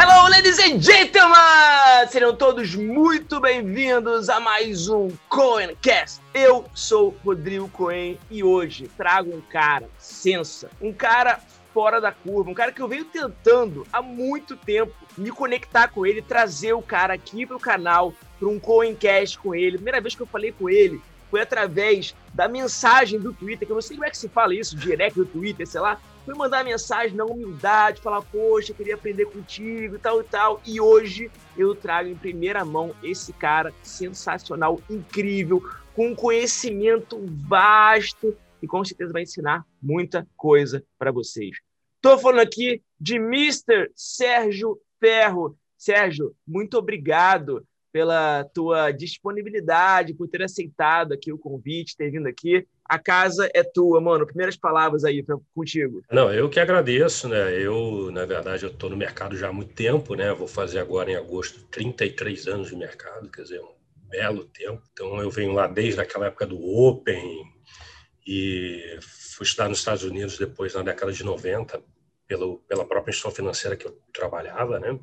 [0.00, 2.06] Hello, ladies and gentlemen!
[2.08, 6.20] Serão todos muito bem-vindos a mais um Coencast.
[6.32, 11.40] Eu sou Rodrigo Coen e hoje trago um cara sensa, um cara
[11.74, 16.06] fora da curva, um cara que eu venho tentando há muito tempo me conectar com
[16.06, 19.78] ele, trazer o cara aqui pro canal, para um Coencast com ele.
[19.78, 23.74] Primeira vez que eu falei com ele foi através da mensagem do Twitter, que eu
[23.74, 26.00] não sei como é que se fala isso, direct do Twitter, sei lá.
[26.28, 30.60] Fui mandar mensagem na humildade, falar, poxa, eu queria aprender contigo e tal e tal.
[30.66, 35.62] E hoje eu trago em primeira mão esse cara sensacional, incrível,
[35.94, 37.18] com um conhecimento
[37.48, 41.56] vasto e com certeza vai ensinar muita coisa para vocês.
[41.96, 43.90] Estou falando aqui de Mr.
[43.94, 45.56] Sérgio Ferro.
[45.78, 52.66] Sérgio, muito obrigado pela tua disponibilidade, por ter aceitado aqui o convite, ter vindo aqui.
[52.88, 54.26] A casa é tua, mano.
[54.26, 56.02] Primeiras palavras aí pra, contigo.
[56.10, 57.52] Não, eu que agradeço, né?
[57.60, 60.32] Eu, na verdade, eu estou no mercado já há muito tempo, né?
[60.32, 63.74] Vou fazer agora em agosto 33 anos de mercado, quer dizer, um
[64.08, 64.82] belo tempo.
[64.92, 67.44] Então, eu venho lá desde aquela época do Open
[68.26, 71.82] e fui estudar nos Estados Unidos depois, na década de 90,
[72.28, 74.96] pelo, pela própria instituição financeira que eu trabalhava, né?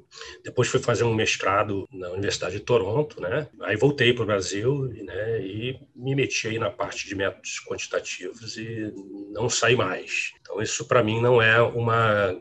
[0.44, 3.48] Depois fui fazer um mestrado na Universidade de Toronto, né?
[3.62, 5.42] Aí voltei para o Brasil, né?
[5.42, 8.94] E me meti aí na parte de métodos quantitativos e
[9.32, 10.34] não saí mais.
[10.40, 12.40] Então isso para mim não é uma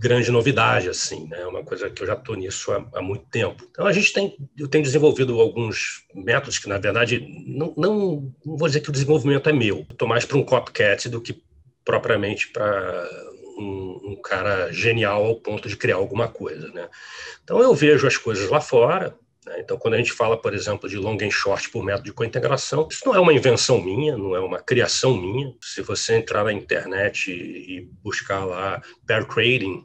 [0.00, 1.40] grande novidade, assim, né?
[1.40, 3.64] É uma coisa que eu já estou nisso há, há, muito tempo.
[3.70, 8.56] Então a gente tem, eu tenho desenvolvido alguns métodos que na verdade não, não, não
[8.56, 9.86] vou dizer que o desenvolvimento é meu.
[9.88, 11.40] Estou mais para um copycat do que
[11.84, 13.08] propriamente para
[13.56, 16.88] um, um, cara genial ao ponto de criar alguma coisa, né?
[17.42, 19.16] Então eu vejo as coisas lá fora.
[19.46, 19.60] Né?
[19.60, 22.88] Então quando a gente fala, por exemplo, de long and short por método de cointegração,
[22.90, 25.54] isso não é uma invenção minha, não é uma criação minha.
[25.60, 29.84] Se você entrar na internet e, buscar lá pair trading,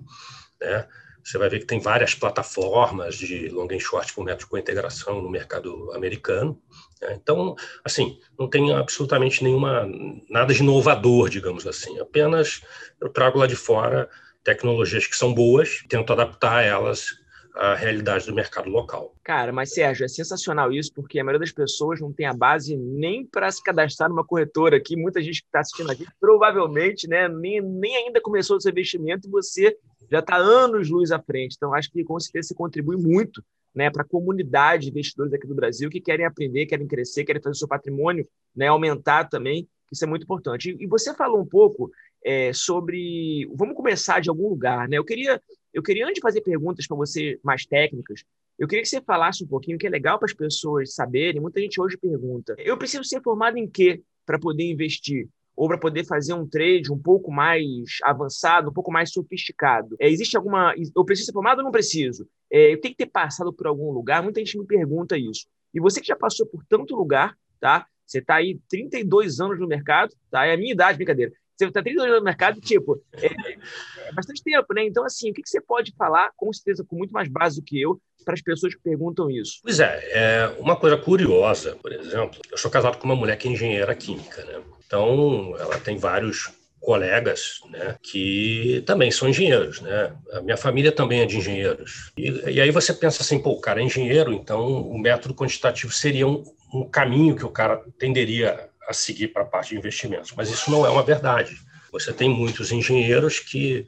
[0.62, 0.88] né?
[1.24, 5.22] Você vai ver que tem várias plataformas de long and short por método de cointegração
[5.22, 6.60] no mercado americano.
[7.02, 7.18] Né?
[7.22, 9.90] Então, assim, não tem absolutamente nenhuma
[10.30, 12.00] nada de inovador, digamos assim.
[12.00, 12.62] Apenas
[13.02, 14.10] eu trago lá de fora
[14.44, 17.08] tecnologias que são boas, tento adaptar elas
[17.56, 19.14] à realidade do mercado local.
[19.24, 22.78] Cara, mas Sérgio, é sensacional isso, porque a maioria das pessoas não tem a base
[22.78, 24.96] nem para se cadastrar numa corretora aqui.
[24.96, 29.28] Muita gente que está assistindo aqui, provavelmente, né, nem, nem ainda começou o seu investimento
[29.28, 29.78] e você
[30.10, 31.56] já está anos luz à frente.
[31.58, 33.44] Então, acho que com certeza você contribui muito
[33.74, 37.42] né, para a comunidade de investidores aqui do Brasil que querem aprender, querem crescer, querem
[37.42, 39.68] fazer o seu patrimônio né, aumentar também.
[39.92, 40.76] Isso é muito importante.
[40.80, 41.92] E, você falou um pouco
[42.24, 43.48] é, sobre.
[43.56, 44.98] Vamos começar de algum lugar, né?
[44.98, 45.42] Eu queria,
[45.74, 48.24] eu queria antes de fazer perguntas para você mais técnicas,
[48.60, 51.42] eu queria que você falasse um pouquinho, que é legal para as pessoas saberem.
[51.42, 55.28] Muita gente hoje pergunta: eu preciso ser formado em quê para poder investir?
[55.60, 59.98] Ou para poder fazer um trade um pouco mais avançado, um pouco mais sofisticado?
[60.00, 60.74] É, existe alguma.
[60.96, 62.26] Eu preciso ser formado ou não preciso?
[62.50, 64.24] É, eu tenho que ter passado por algum lugar?
[64.24, 65.48] Muita gente me pergunta isso.
[65.74, 67.86] E você que já passou por tanto lugar, tá?
[68.06, 70.46] Você está aí 32 anos no mercado, tá?
[70.46, 71.34] É a minha idade, brincadeira.
[71.58, 74.86] Você está 32 anos no mercado, tipo, é, é, bastante tempo, né?
[74.86, 77.66] Então, assim, o que, que você pode falar, com certeza, com muito mais base do
[77.66, 79.60] que eu, para as pessoas que perguntam isso?
[79.62, 83.50] Pois é, é, uma coisa curiosa, por exemplo, eu sou casado com uma mulher que
[83.50, 84.64] é engenheira química, né?
[84.90, 86.50] Então, ela tem vários
[86.82, 89.82] colegas né, que também são engenheiros.
[89.82, 90.12] Né?
[90.34, 92.12] A minha família também é de engenheiros.
[92.18, 95.94] E, e aí você pensa assim, pô, o cara é engenheiro, então o método quantitativo
[95.94, 100.34] seria um, um caminho que o cara tenderia a seguir para a parte de investimentos.
[100.36, 101.56] Mas isso não é uma verdade.
[101.92, 103.86] Você tem muitos engenheiros que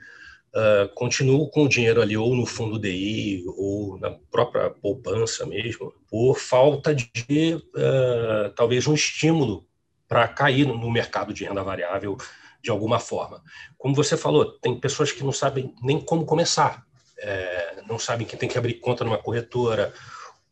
[0.54, 5.92] uh, continuam com o dinheiro ali ou no fundo DI ou na própria poupança mesmo,
[6.08, 9.66] por falta de uh, talvez um estímulo
[10.12, 12.18] para cair no mercado de renda variável
[12.62, 13.42] de alguma forma.
[13.78, 16.84] Como você falou, tem pessoas que não sabem nem como começar,
[17.18, 19.94] é, não sabem que tem que abrir conta numa corretora,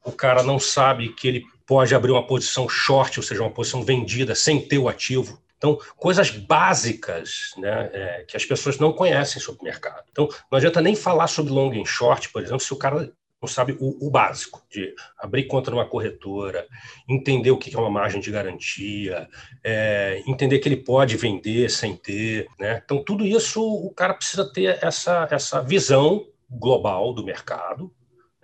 [0.02, 3.84] o cara não sabe que ele pode abrir uma posição short, ou seja, uma posição
[3.84, 5.38] vendida sem ter o ativo.
[5.58, 10.06] Então, coisas básicas né, é, que as pessoas não conhecem sobre o mercado.
[10.10, 13.48] Então, não adianta nem falar sobre long and short, por exemplo, se o cara não
[13.48, 16.68] sabe o, o, básico de abrir conta numa corretora,
[17.08, 19.30] entender o que é uma margem de garantia,
[19.64, 22.82] é, entender que ele pode vender sem ter, né?
[22.84, 27.92] Então tudo isso o cara precisa ter essa essa visão global do mercado,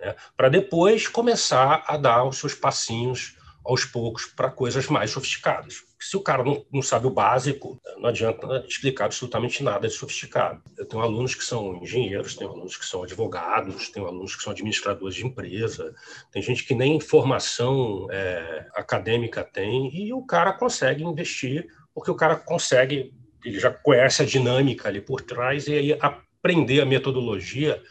[0.00, 0.14] né?
[0.36, 3.35] Para depois começar a dar os seus passinhos
[3.66, 8.08] aos poucos para coisas mais sofisticadas se o cara não, não, sabe o básico, não
[8.08, 10.62] adianta explicar absolutamente nada de sofisticado.
[10.76, 14.52] Eu tenho alunos que são engenheiros, tenho alunos que são advogados, tenho alunos que são
[14.52, 15.94] administradores de empresa,
[16.30, 22.16] tem gente que nem formação é, acadêmica tem e o cara consegue investir porque o
[22.16, 23.12] cara consegue,
[23.44, 27.82] ele já conhece a dinâmica ali por trás e aí aprender a metodologia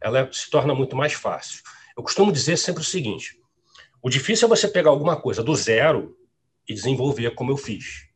[0.00, 1.62] ela se torna muito mais fácil.
[1.96, 3.39] Eu costumo dizer sempre o seguinte:
[4.02, 6.16] o difícil é você pegar alguma coisa do zero
[6.68, 8.08] e desenvolver como eu fiz.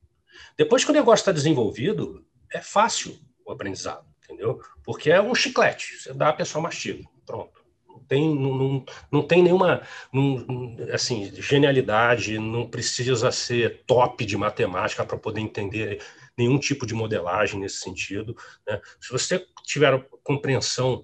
[0.56, 4.60] Depois que o negócio está desenvolvido, é fácil o aprendizado, entendeu?
[4.82, 7.64] Porque é um chiclete, você dá, a pessoa mastiga, pronto.
[7.88, 9.82] Não tem, não, não, não tem nenhuma
[10.12, 16.02] não, assim, genialidade, não precisa ser top de matemática para poder entender
[16.36, 18.36] nenhum tipo de modelagem nesse sentido.
[18.66, 18.80] Né?
[19.00, 21.02] Se você tiver compreensão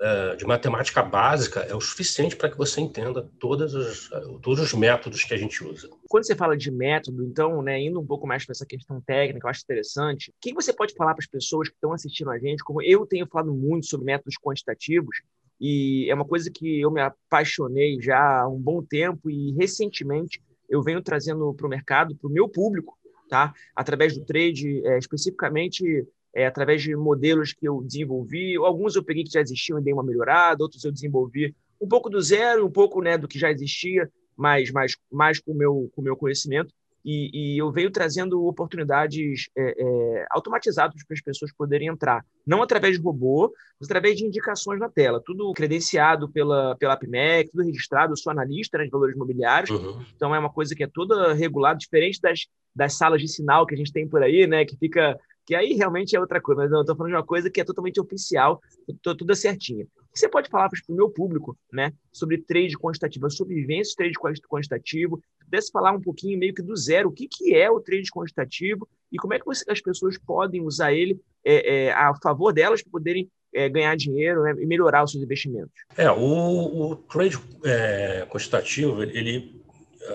[0.00, 4.08] uh, de matemática básica, é o suficiente para que você entenda todas as,
[4.42, 5.88] todos os métodos que a gente usa.
[6.08, 9.46] Quando você fala de método, então, né, indo um pouco mais para essa questão técnica,
[9.46, 12.38] eu acho interessante, o que você pode falar para as pessoas que estão assistindo a
[12.38, 15.22] gente, como eu tenho falado muito sobre métodos quantitativos,
[15.60, 20.40] e é uma coisa que eu me apaixonei já há um bom tempo e recentemente
[20.70, 22.96] eu venho trazendo para o mercado, para o meu público,
[23.28, 23.52] tá?
[23.76, 28.56] Através do trade, é, especificamente é, através de modelos que eu desenvolvi.
[28.56, 32.10] Alguns eu peguei que já existiam e dei uma melhorada, outros eu desenvolvi um pouco
[32.10, 35.90] do zero, um pouco né, do que já existia, mas mais, mais com o meu,
[35.94, 36.72] com meu conhecimento.
[37.04, 42.62] E, e eu venho trazendo oportunidades é, é, automatizadas para as pessoas poderem entrar, não
[42.62, 43.50] através de robô,
[43.80, 48.12] mas através de indicações na tela, tudo credenciado pela, pela APMEC, tudo registrado.
[48.12, 50.04] Eu sou analista né, de valores imobiliários, uhum.
[50.14, 52.40] então é uma coisa que é toda regulada, diferente das,
[52.76, 55.72] das salas de sinal que a gente tem por aí, né, que fica que aí
[55.74, 58.60] realmente é outra coisa, mas não, estou falando de uma coisa que é totalmente oficial,
[59.02, 59.86] tudo certinho.
[60.14, 64.42] Você pode falar para o meu público né, sobre trade quantitativo, a sobrevivência do trade
[64.48, 68.10] quantitativo, pudesse falar um pouquinho meio que do zero, o que, que é o trade
[68.10, 72.52] quantitativo e como é que você, as pessoas podem usar ele é, é, a favor
[72.52, 75.72] delas para poderem é, ganhar dinheiro né, e melhorar os seus investimentos.
[75.96, 79.59] É, o, o trade é, quantitativo, ele,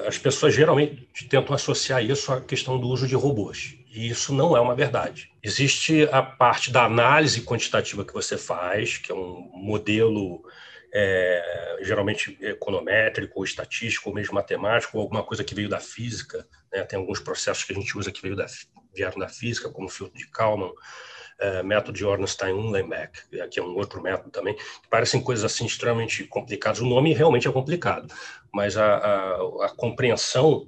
[0.08, 3.76] as pessoas geralmente tentam associar isso à questão do uso de robôs.
[3.94, 5.32] E isso não é uma verdade.
[5.42, 10.44] Existe a parte da análise quantitativa que você faz, que é um modelo
[10.94, 16.48] é, geralmente econométrico, ou estatístico, ou mesmo matemático, ou alguma coisa que veio da física.
[16.72, 16.84] Né?
[16.84, 18.46] Tem alguns processos que a gente usa que veio da,
[18.94, 20.72] vieram da física, como o filtro de Kalman,
[21.40, 26.24] é, método de Ornstein-Uhlenbeck, que é um outro método também, que parecem coisas assim extremamente
[26.26, 26.80] complicadas.
[26.80, 28.14] O nome realmente é complicado,
[28.54, 30.68] mas a, a, a compreensão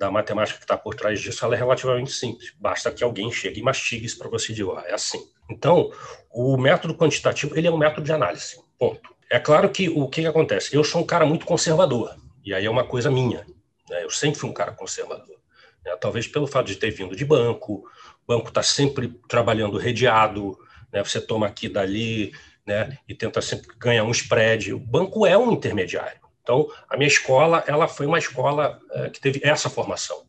[0.00, 2.54] da matemática que está por trás disso, é relativamente simples.
[2.58, 5.22] Basta que alguém chegue e mastigue isso para você dizer, ah, é assim.
[5.50, 5.92] Então,
[6.30, 9.14] o método quantitativo, ele é um método de análise, ponto.
[9.30, 10.74] É claro que o que, que acontece?
[10.74, 13.46] Eu sou um cara muito conservador, e aí é uma coisa minha.
[13.90, 14.02] Né?
[14.02, 15.36] Eu sempre fui um cara conservador.
[15.84, 15.94] Né?
[16.00, 17.84] Talvez pelo fato de ter vindo de banco,
[18.30, 20.56] banco está sempre trabalhando redeado,
[20.92, 21.02] né?
[21.02, 22.32] você toma aqui dali,
[22.64, 22.96] né?
[23.08, 24.72] e tenta sempre ganhar um spread.
[24.72, 26.20] O banco é um intermediário.
[26.40, 30.22] Então, a minha escola ela foi uma escola é, que teve essa formação.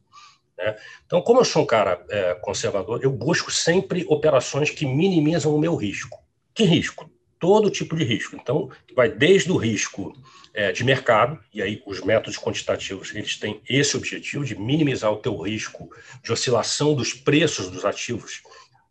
[0.57, 0.75] Né?
[1.05, 5.59] Então, como eu sou um cara é, conservador, eu busco sempre operações que minimizam o
[5.59, 6.19] meu risco.
[6.55, 7.07] Que risco?
[7.39, 8.35] Todo tipo de risco.
[8.35, 10.11] Então, vai desde o risco
[10.53, 15.17] é, de mercado, e aí os métodos quantitativos eles têm esse objetivo de minimizar o
[15.17, 15.89] teu risco
[16.23, 18.41] de oscilação dos preços dos ativos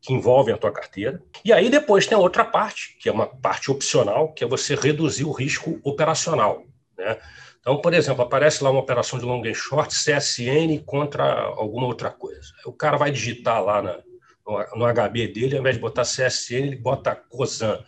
[0.01, 1.23] que envolvem a tua carteira.
[1.45, 4.75] E aí depois tem a outra parte, que é uma parte opcional, que é você
[4.75, 6.65] reduzir o risco operacional.
[6.97, 7.19] Né?
[7.61, 12.11] Então, por exemplo, aparece lá uma operação de long and short, CSN contra alguma outra
[12.11, 12.49] coisa.
[12.65, 13.99] O cara vai digitar lá na,
[14.47, 17.85] no, no, HB dele, ao invés de botar CSN, ele bota COSAN.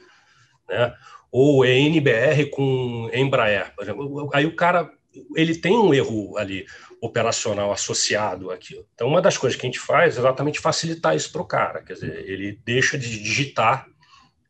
[0.68, 0.94] Né?
[1.32, 4.30] Ou NBR com Embraer, por exemplo.
[4.32, 4.92] Aí o cara
[5.34, 6.66] ele tem um erro ali
[7.00, 8.86] operacional associado àquilo.
[8.94, 11.82] Então, uma das coisas que a gente faz é exatamente facilitar isso para o cara.
[11.82, 13.88] Quer dizer, ele deixa de digitar,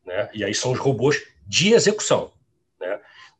[0.05, 0.29] né?
[0.33, 2.31] e aí são os robôs de execução.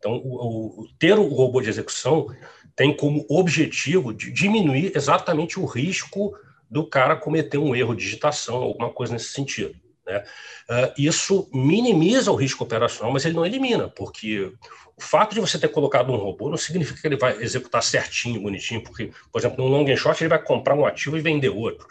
[0.03, 2.27] Então, o, o, ter o robô de execução
[2.75, 6.37] tem como objetivo de diminuir exatamente o risco
[6.69, 9.73] do cara cometer um erro de digitação, alguma coisa nesse sentido.
[10.05, 10.23] Né?
[10.69, 14.51] Uh, isso minimiza o risco operacional, mas ele não elimina, porque
[14.95, 18.41] o fato de você ter colocado um robô não significa que ele vai executar certinho,
[18.41, 21.49] bonitinho, porque, por exemplo, no long and short ele vai comprar um ativo e vender
[21.49, 21.87] outro.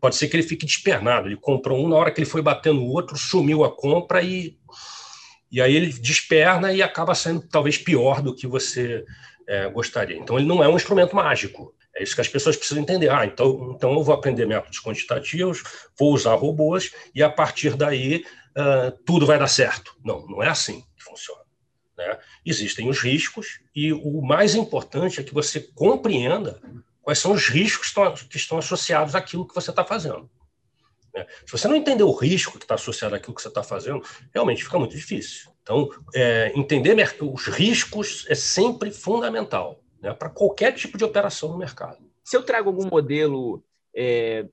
[0.00, 2.82] Pode ser que ele fique despernado, ele comprou um, na hora que ele foi batendo
[2.82, 4.56] o outro, sumiu a compra e
[5.50, 9.04] e aí ele desperna e acaba sendo talvez pior do que você
[9.48, 10.16] é, gostaria.
[10.16, 11.72] Então, ele não é um instrumento mágico.
[11.96, 13.10] É isso que as pessoas precisam entender.
[13.10, 15.62] Ah, então, então eu vou aprender métodos quantitativos,
[15.98, 18.22] vou usar robôs e a partir daí
[18.56, 19.96] uh, tudo vai dar certo.
[20.04, 21.40] Não, não é assim que funciona.
[21.96, 22.18] Né?
[22.44, 26.60] Existem os riscos e o mais importante é que você compreenda
[27.00, 30.28] quais são os riscos que estão, que estão associados àquilo que você está fazendo.
[31.14, 31.26] Né?
[31.46, 34.62] Se você não entender o risco que está associado àquilo que você está fazendo, realmente
[34.62, 35.50] fica muito difícil.
[35.62, 41.58] Então, é, entender os riscos é sempre fundamental né, para qualquer tipo de operação no
[41.58, 41.98] mercado.
[42.24, 43.62] Se eu trago algum modelo,
[43.94, 44.46] é,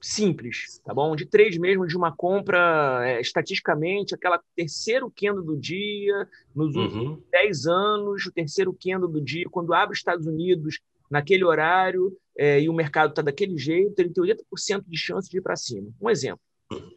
[0.00, 1.16] simples, tá bom?
[1.16, 7.08] De trade mesmo, de uma compra é, estatisticamente, aquela terceiro candle do dia, nos últimos
[7.08, 7.22] uhum.
[7.32, 12.60] 10 anos, o terceiro candle do dia, quando abre os Estados Unidos naquele horário é,
[12.60, 15.88] e o mercado está daquele jeito, ele tem 80% de chance de ir para cima.
[16.00, 16.40] Um exemplo,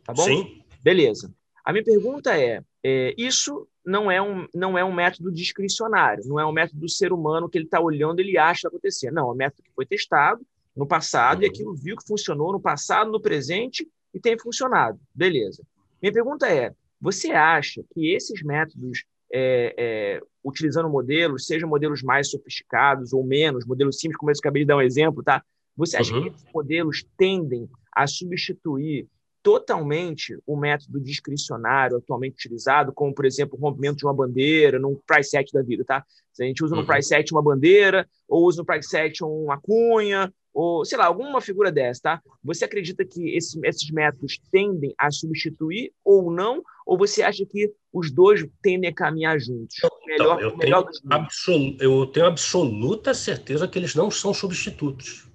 [0.04, 0.24] tá bom?
[0.24, 0.62] Sim.
[0.84, 1.34] Beleza.
[1.68, 6.40] A minha pergunta é, é, isso não é, um, não é um método discricionário, não
[6.40, 9.12] é um método do ser humano que ele está olhando ele acha acontecer.
[9.12, 10.40] Não, é um método que foi testado,
[10.74, 14.98] no passado, e aquilo viu que funcionou no passado, no presente, e tem funcionado.
[15.14, 15.62] Beleza.
[16.02, 16.72] Minha pergunta é:
[17.02, 23.66] você acha que esses métodos, é, é, utilizando modelos, sejam modelos mais sofisticados ou menos,
[23.66, 25.44] modelos simples, como eu acabei de dar um exemplo, tá?
[25.76, 26.22] Você acha uhum.
[26.22, 29.06] que esses modelos tendem a substituir
[29.48, 35.00] totalmente o método discricionário atualmente utilizado, como, por exemplo, o rompimento de uma bandeira num
[35.08, 36.04] price set da vida, tá?
[36.34, 36.88] Se a gente usa no uhum.
[36.88, 41.40] price set uma bandeira, ou usa no price set uma cunha, ou sei lá, alguma
[41.40, 42.22] figura dessa, tá?
[42.44, 46.62] Você acredita que esse, esses métodos tendem a substituir ou não?
[46.86, 49.78] Ou você acha que os dois tendem a caminhar juntos?
[49.78, 55.26] Então, melhor, eu, melhor tenho absol, eu tenho absoluta certeza que eles não são substitutos.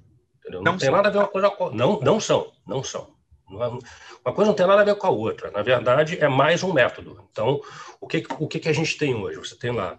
[0.50, 0.96] Não, não tem são.
[0.96, 3.11] nada a ver uma coisa com não, não são, não são.
[3.60, 3.68] É,
[4.24, 5.50] uma coisa não tem nada a ver com a outra.
[5.50, 7.26] Na verdade, é mais um método.
[7.30, 7.60] Então,
[8.00, 9.38] o que, o que, que a gente tem hoje?
[9.38, 9.98] Você tem lá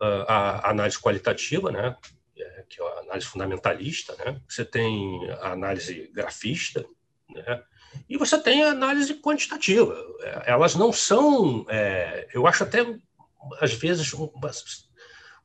[0.00, 1.96] uh, a análise qualitativa, né?
[2.70, 4.40] que é a análise fundamentalista, né?
[4.48, 6.86] você tem a análise grafista,
[7.28, 7.62] né?
[8.08, 9.96] e você tem a análise quantitativa.
[10.20, 12.86] É, elas não são, é, eu acho até,
[13.60, 14.30] às vezes, um,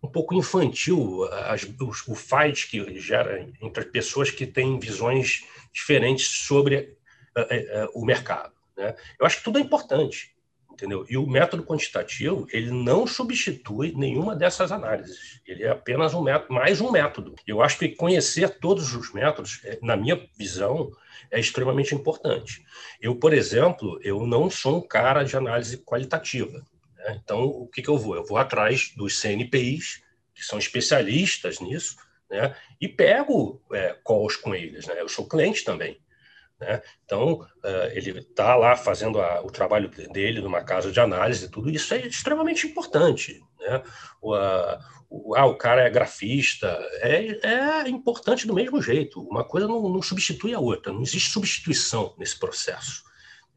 [0.03, 5.43] um pouco infantil as, o, o fight que gera entre pessoas que têm visões
[5.73, 6.95] diferentes sobre é, é,
[7.93, 8.53] o mercado.
[8.77, 8.95] Né?
[9.19, 10.35] Eu acho que tudo é importante
[10.75, 11.05] entendeu?
[11.09, 15.41] E o método quantitativo, ele não substitui nenhuma dessas análises.
[15.47, 17.35] Ele é apenas um método, mais um método.
[17.47, 20.91] Eu acho que conhecer todos os métodos, é, na minha visão,
[21.31, 22.63] é extremamente importante.
[23.01, 26.63] Eu, por exemplo, eu não sou um cara de análise qualitativa.
[26.97, 27.19] Né?
[27.23, 28.15] Então, o que, que eu vou?
[28.15, 31.95] Eu vou atrás dos CNPIs, que são especialistas nisso,
[32.29, 32.53] né?
[32.81, 34.85] e pego é, calls com eles.
[34.85, 34.95] Né?
[34.99, 35.97] Eu sou cliente também.
[36.59, 36.81] Né?
[37.03, 41.69] Então, uh, ele está lá fazendo a, o trabalho dele numa casa de análise, tudo
[41.69, 43.41] isso é extremamente importante.
[43.59, 43.83] Né?
[44.21, 46.67] O, a, o, ah, o cara é grafista,
[47.01, 49.21] é, é importante do mesmo jeito.
[49.21, 53.03] Uma coisa não, não substitui a outra, não existe substituição nesse processo.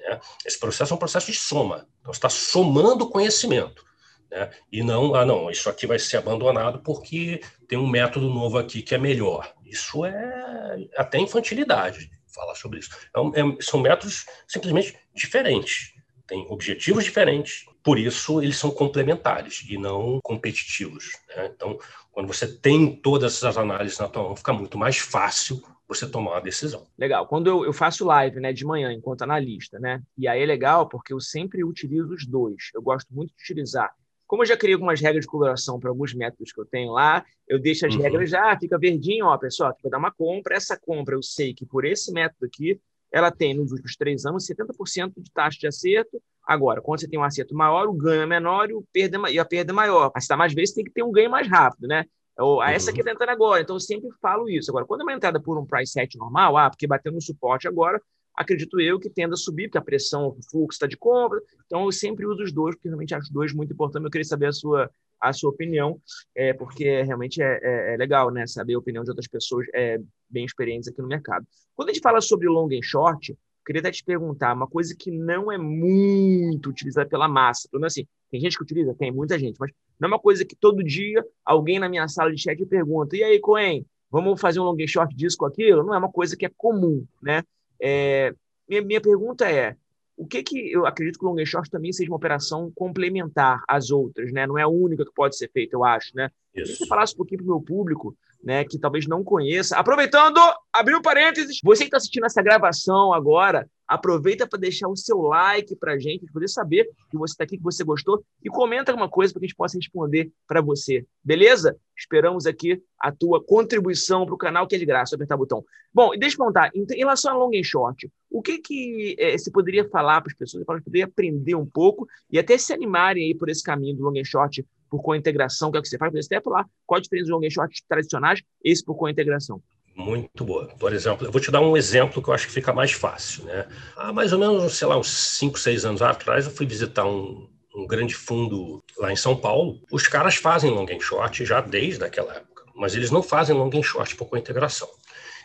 [0.00, 0.18] Né?
[0.44, 3.86] Esse processo é um processo de soma, então está somando conhecimento.
[4.28, 4.50] Né?
[4.72, 8.82] E não, ah, não, isso aqui vai ser abandonado porque tem um método novo aqui
[8.82, 9.54] que é melhor.
[9.64, 12.90] Isso é até infantilidade falar sobre isso.
[13.14, 15.94] É, é, são métodos simplesmente diferentes,
[16.26, 21.12] têm objetivos diferentes, por isso eles são complementares e não competitivos.
[21.34, 21.50] Né?
[21.54, 21.78] Então,
[22.12, 26.32] quando você tem todas essas análises na tua mão, fica muito mais fácil você tomar
[26.32, 26.86] uma decisão.
[26.98, 27.26] Legal.
[27.26, 30.02] Quando eu, eu, faço live né, de manhã enquanto analista, né?
[30.18, 32.70] E aí é legal porque eu sempre utilizo os dois.
[32.74, 33.90] Eu gosto muito de utilizar
[34.28, 37.24] como eu já criei algumas regras de coloração para alguns métodos que eu tenho lá,
[37.48, 38.02] eu deixo as uhum.
[38.02, 40.54] regras já, ah, fica verdinho, ó, pessoal, aqui vai dar uma compra.
[40.54, 42.78] Essa compra eu sei que por esse método aqui,
[43.10, 46.22] ela tem nos últimos três anos 70% de taxa de acerto.
[46.46, 49.32] Agora, quando você tem um acerto maior, o ganho é menor e, o perda, é
[49.32, 50.12] e a perda é maior.
[50.14, 52.04] Mas, tá, mais vezes, tem que ter um ganho mais rápido, né?
[52.38, 54.70] Ou, ah, essa aqui está entrando agora, então eu sempre falo isso.
[54.70, 57.66] Agora, quando é uma entrada por um price set normal, ah, porque bateu no suporte
[57.66, 58.00] agora,
[58.38, 61.40] acredito eu que tenda a subir, porque a pressão, o fluxo está de compra.
[61.66, 64.04] Então, eu sempre uso os dois, porque realmente acho os dois muito importantes.
[64.04, 64.88] Eu queria saber a sua,
[65.20, 66.00] a sua opinião,
[66.36, 69.98] é, porque realmente é, é, é, legal né, saber a opinião de outras pessoas é,
[70.30, 71.44] bem experientes aqui no mercado.
[71.74, 75.10] Quando a gente fala sobre long and short, queria até te perguntar uma coisa que
[75.10, 77.68] não é muito utilizada pela massa.
[77.68, 78.94] Pelo menos assim, tem gente que utiliza?
[78.94, 82.32] Tem, muita gente, mas não é uma coisa que todo dia alguém na minha sala
[82.32, 85.82] de chat pergunta: e aí, Coen, vamos fazer um long and short disso com aquilo?
[85.82, 87.42] Não é uma coisa que é comum, né?
[87.80, 88.32] É,
[88.68, 89.76] minha, minha pergunta é,
[90.16, 93.90] o que que eu acredito que o long short também seja uma operação complementar às
[93.90, 94.46] outras, né?
[94.46, 96.28] Não é a única que pode ser feita, eu acho, né?
[96.54, 96.72] Isso.
[96.72, 100.38] Se você falasse um pouquinho para o meu público, né, que talvez não conheça, aproveitando,
[100.72, 105.74] abriu parênteses, você que está assistindo essa gravação agora, Aproveita para deixar o seu like
[105.76, 108.92] para a gente, para poder saber que você está aqui, que você gostou, e comenta
[108.92, 111.06] alguma coisa para que a gente possa responder para você.
[111.24, 111.74] Beleza?
[111.96, 115.64] Esperamos aqui a tua contribuição para o canal, que é de graça, apertar o botão.
[115.92, 119.36] Bom, e deixa eu perguntar, em relação a long and short, o que, que é,
[119.36, 123.24] você poderia falar para as pessoas, para poder aprender um pouco e até se animarem
[123.24, 125.98] aí por esse caminho do long and short por co-integração, que é o que você
[125.98, 129.62] faz, você até falar qual a diferença dos long and short tradicionais, esse por co-integração.
[129.98, 130.68] Muito boa.
[130.78, 133.42] Por exemplo, eu vou te dar um exemplo que eu acho que fica mais fácil.
[133.42, 133.66] Né?
[133.96, 137.50] Há mais ou menos, sei lá, uns 5, 6 anos atrás, eu fui visitar um,
[137.74, 139.82] um grande fundo lá em São Paulo.
[139.90, 143.70] Os caras fazem long and short já desde aquela época, mas eles não fazem long
[143.74, 144.88] and short por integração.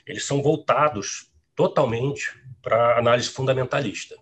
[0.05, 2.31] Eles são voltados totalmente
[2.61, 4.15] para análise fundamentalista.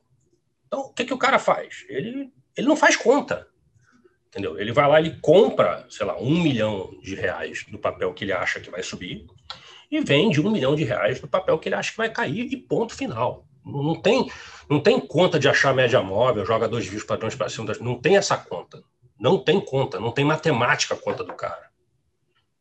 [0.65, 1.83] Então, o que, que o cara faz?
[1.89, 3.49] Ele, ele não faz conta.
[4.29, 4.57] Entendeu?
[4.57, 8.31] Ele vai lá, ele compra, sei lá, um milhão de reais do papel que ele
[8.31, 9.27] acha que vai subir
[9.91, 12.55] e vende um milhão de reais do papel que ele acha que vai cair e
[12.55, 13.45] ponto final.
[13.63, 14.31] Não tem,
[14.69, 17.71] não tem conta de achar média móvel, joga dois views padrões para cima.
[17.81, 18.81] Não tem essa conta.
[19.19, 21.69] Não tem conta, não tem matemática a conta do cara.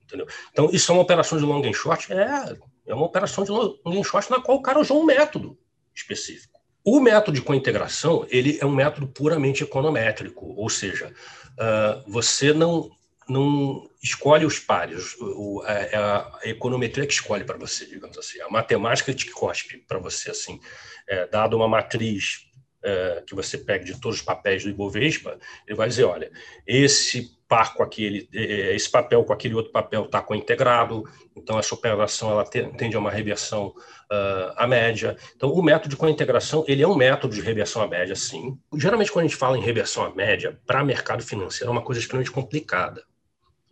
[0.05, 0.27] Entendeu?
[0.51, 2.13] Então, isso é uma operação de long and short?
[2.13, 2.57] É,
[2.87, 5.57] é uma operação de long and short na qual o cara usou um método
[5.95, 6.61] específico.
[6.85, 11.13] O método de integração ele é um método puramente econométrico, ou seja,
[11.53, 12.91] uh, você não,
[13.31, 18.41] não escolhe os pares, o, a, é a, econometria que escolhe para você, digamos assim,
[18.41, 20.61] a matemática que cospe para você, assim,
[21.09, 22.47] é, dado uma matriz
[22.83, 26.31] é, que você pega de todos os papéis do Ibovespa, ele vai dizer, olha,
[26.67, 31.05] esse par com aquele, é, é, esse papel com aquele outro papel está cointegrado,
[31.37, 35.17] então essa operação ela tende a uma reversão uh, à média.
[35.35, 38.57] Então, o método de cointegração, ele é um método de reversão à média, sim.
[38.77, 42.01] Geralmente, quando a gente fala em reversão à média, para mercado financeiro é uma coisa
[42.01, 43.03] extremamente complicada,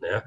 [0.00, 0.23] né?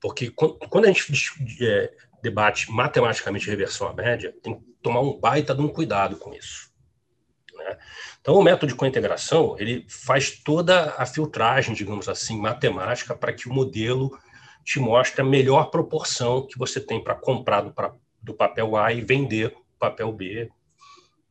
[0.00, 1.12] Porque quando a gente
[1.60, 1.92] é,
[2.22, 6.70] debate matematicamente reversão à média, tem que tomar um baita de um cuidado com isso.
[7.54, 7.78] Né?
[8.20, 13.48] Então, o método de cointegração ele faz toda a filtragem, digamos assim, matemática, para que
[13.48, 14.18] o modelo
[14.64, 18.92] te mostre a melhor proporção que você tem para comprar do, pra, do papel A
[18.92, 20.50] e vender o papel B,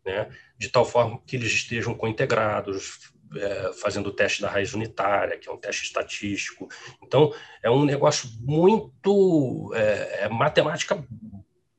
[0.06, 0.30] né?
[0.58, 5.50] de tal forma que eles estejam cointegrados, é, fazendo o teste da raiz unitária, que
[5.50, 6.67] é um teste estatístico.
[7.03, 9.72] Então, é um negócio muito.
[9.75, 11.03] É, é matemática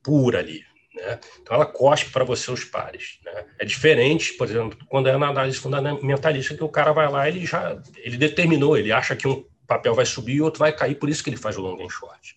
[0.03, 0.63] pura ali.
[0.95, 1.21] Né?
[1.41, 3.19] Então, ela cospe para você os pares.
[3.25, 3.45] Né?
[3.59, 7.45] É diferente, por exemplo, quando é na análise fundamentalista, que o cara vai lá ele
[7.45, 11.11] já ele determinou, ele acha que um papel vai subir e outro vai cair, por
[11.11, 12.37] isso que ele faz o long and short.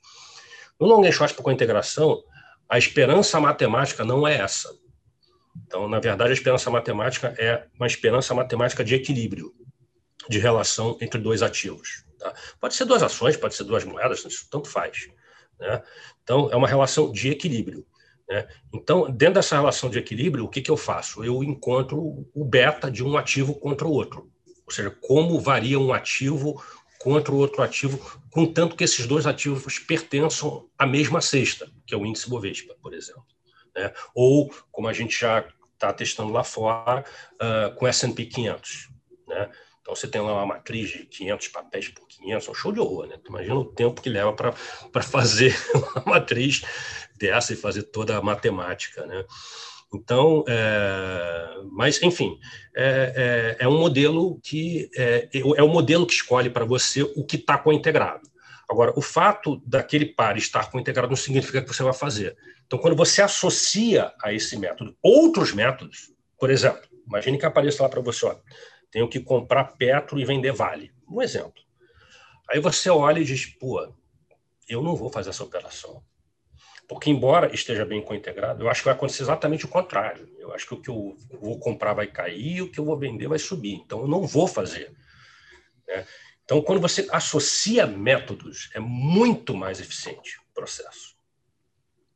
[0.79, 2.21] No long and short, com integração,
[2.67, 4.69] a esperança matemática não é essa.
[5.65, 9.53] Então, na verdade, a esperança matemática é uma esperança matemática de equilíbrio,
[10.29, 12.05] de relação entre dois ativos.
[12.17, 12.33] Tá?
[12.59, 15.09] Pode ser duas ações, pode ser duas moedas, isso tanto faz.
[15.59, 15.81] Né?
[16.23, 17.85] Então, é uma relação de equilíbrio.
[18.29, 18.47] Né?
[18.73, 21.23] Então, dentro dessa relação de equilíbrio, o que, que eu faço?
[21.23, 24.29] Eu encontro o beta de um ativo contra o outro.
[24.65, 26.63] Ou seja, como varia um ativo
[26.99, 27.97] contra o outro ativo,
[28.29, 32.93] contanto que esses dois ativos pertençam à mesma cesta, que é o índice Bovespa, por
[32.93, 33.25] exemplo.
[33.75, 33.93] Né?
[34.13, 37.05] Ou, como a gente já está testando lá fora,
[37.35, 38.89] uh, com S&P 500.
[39.27, 39.49] Né?
[39.81, 42.79] Então, você tem lá uma matriz de 500 papéis por 500, é um show de
[42.79, 43.15] horror, né?
[43.27, 46.61] Imagina o tempo que leva para fazer uma matriz
[47.17, 49.25] dessa e fazer toda a matemática, né?
[49.91, 52.37] Então, é, mas, enfim,
[52.75, 57.25] é, é, é, um modelo que é, é o modelo que escolhe para você o
[57.25, 58.28] que está cointegrado.
[58.69, 62.37] Agora, o fato daquele par estar cointegrado não significa que você vai fazer.
[62.67, 67.89] Então, quando você associa a esse método outros métodos, por exemplo, imagine que apareça lá
[67.89, 68.35] para você, ó,
[68.91, 70.91] tenho que comprar Petro e vender Vale.
[71.09, 71.63] Um exemplo.
[72.47, 73.91] Aí você olha e diz, pô,
[74.67, 76.03] eu não vou fazer essa operação.
[76.87, 80.27] Porque, embora esteja bem cointegrado, eu acho que vai acontecer exatamente o contrário.
[80.39, 83.27] Eu acho que o que eu vou comprar vai cair o que eu vou vender
[83.27, 83.73] vai subir.
[83.73, 84.91] Então, eu não vou fazer.
[85.87, 86.05] Né?
[86.49, 91.15] Então, quando você associa métodos, é muito mais eficiente o processo.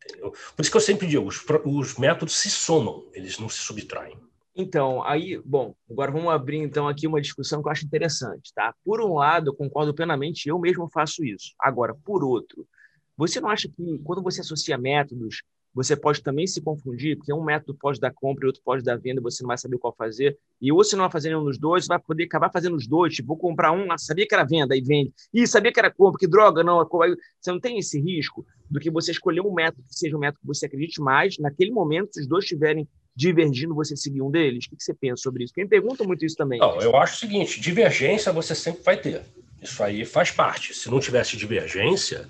[0.03, 0.31] Entendeu?
[0.31, 4.17] Por isso que eu sempre digo, os, os métodos se somam, eles não se subtraem.
[4.55, 8.73] Então, aí, bom, agora vamos abrir então aqui uma discussão que eu acho interessante, tá?
[8.83, 11.53] Por um lado, eu concordo plenamente, eu mesmo faço isso.
[11.59, 12.67] Agora, por outro,
[13.15, 15.43] você não acha que quando você associa métodos,
[15.73, 18.97] você pode também se confundir, porque um método pode dar compra e outro pode dar
[18.97, 20.37] venda, você não vai saber qual fazer.
[20.61, 23.15] E ou se não vai fazer nenhum dos dois, vai poder acabar fazendo os dois.
[23.15, 25.11] Tipo, vou comprar um, ah, sabia que era venda, aí vende.
[25.33, 26.77] E sabia que era compra, que droga, não.
[26.77, 30.41] Você não tem esse risco do que você escolher um método que seja um método
[30.41, 31.37] que você acredite mais.
[31.39, 34.65] Naquele momento, se os dois estiverem divergindo, você seguir um deles?
[34.65, 35.53] O que você pensa sobre isso?
[35.53, 36.59] Quem pergunta muito isso também.
[36.59, 39.23] Não, eu acho o seguinte: divergência você sempre vai ter.
[39.61, 40.73] Isso aí faz parte.
[40.73, 42.27] Se não tivesse divergência,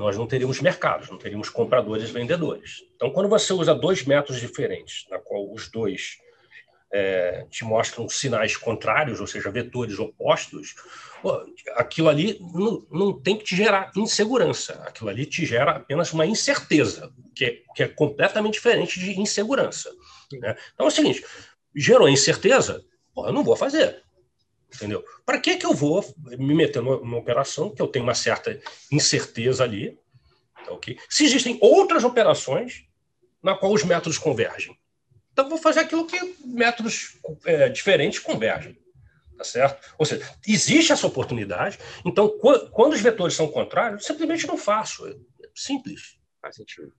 [0.00, 2.82] nós não teríamos mercados, não teríamos compradores e vendedores.
[2.96, 6.16] Então, quando você usa dois métodos diferentes, na qual os dois
[6.90, 10.74] é, te mostram sinais contrários, ou seja, vetores opostos,
[11.76, 14.72] aquilo ali não, não, tem que te gerar insegurança.
[14.86, 19.90] Aquilo ali te gera apenas uma incerteza, que é, que é completamente diferente de insegurança.
[20.32, 20.56] Né?
[20.72, 21.22] Então é o seguinte:
[21.76, 22.82] gerou incerteza,
[23.14, 24.02] pô, eu não vou fazer.
[24.74, 25.04] Entendeu?
[25.26, 28.60] Para que, que eu vou me meter numa, numa, operação que eu tenho uma certa
[28.90, 29.98] incerteza ali?
[30.64, 30.98] Tá okay?
[31.08, 32.86] Se existem outras operações
[33.42, 34.78] na qual os métodos convergem.
[35.32, 38.78] Então, vou fazer aquilo que métodos é, diferentes convergem.
[39.36, 39.94] Tá certo?
[39.96, 41.78] Ou seja, existe essa oportunidade.
[42.04, 42.28] Então,
[42.72, 45.08] quando os vetores são contrários, simplesmente não faço.
[45.08, 45.16] É
[45.54, 46.18] simples.
[46.42, 46.92] Faz sentido.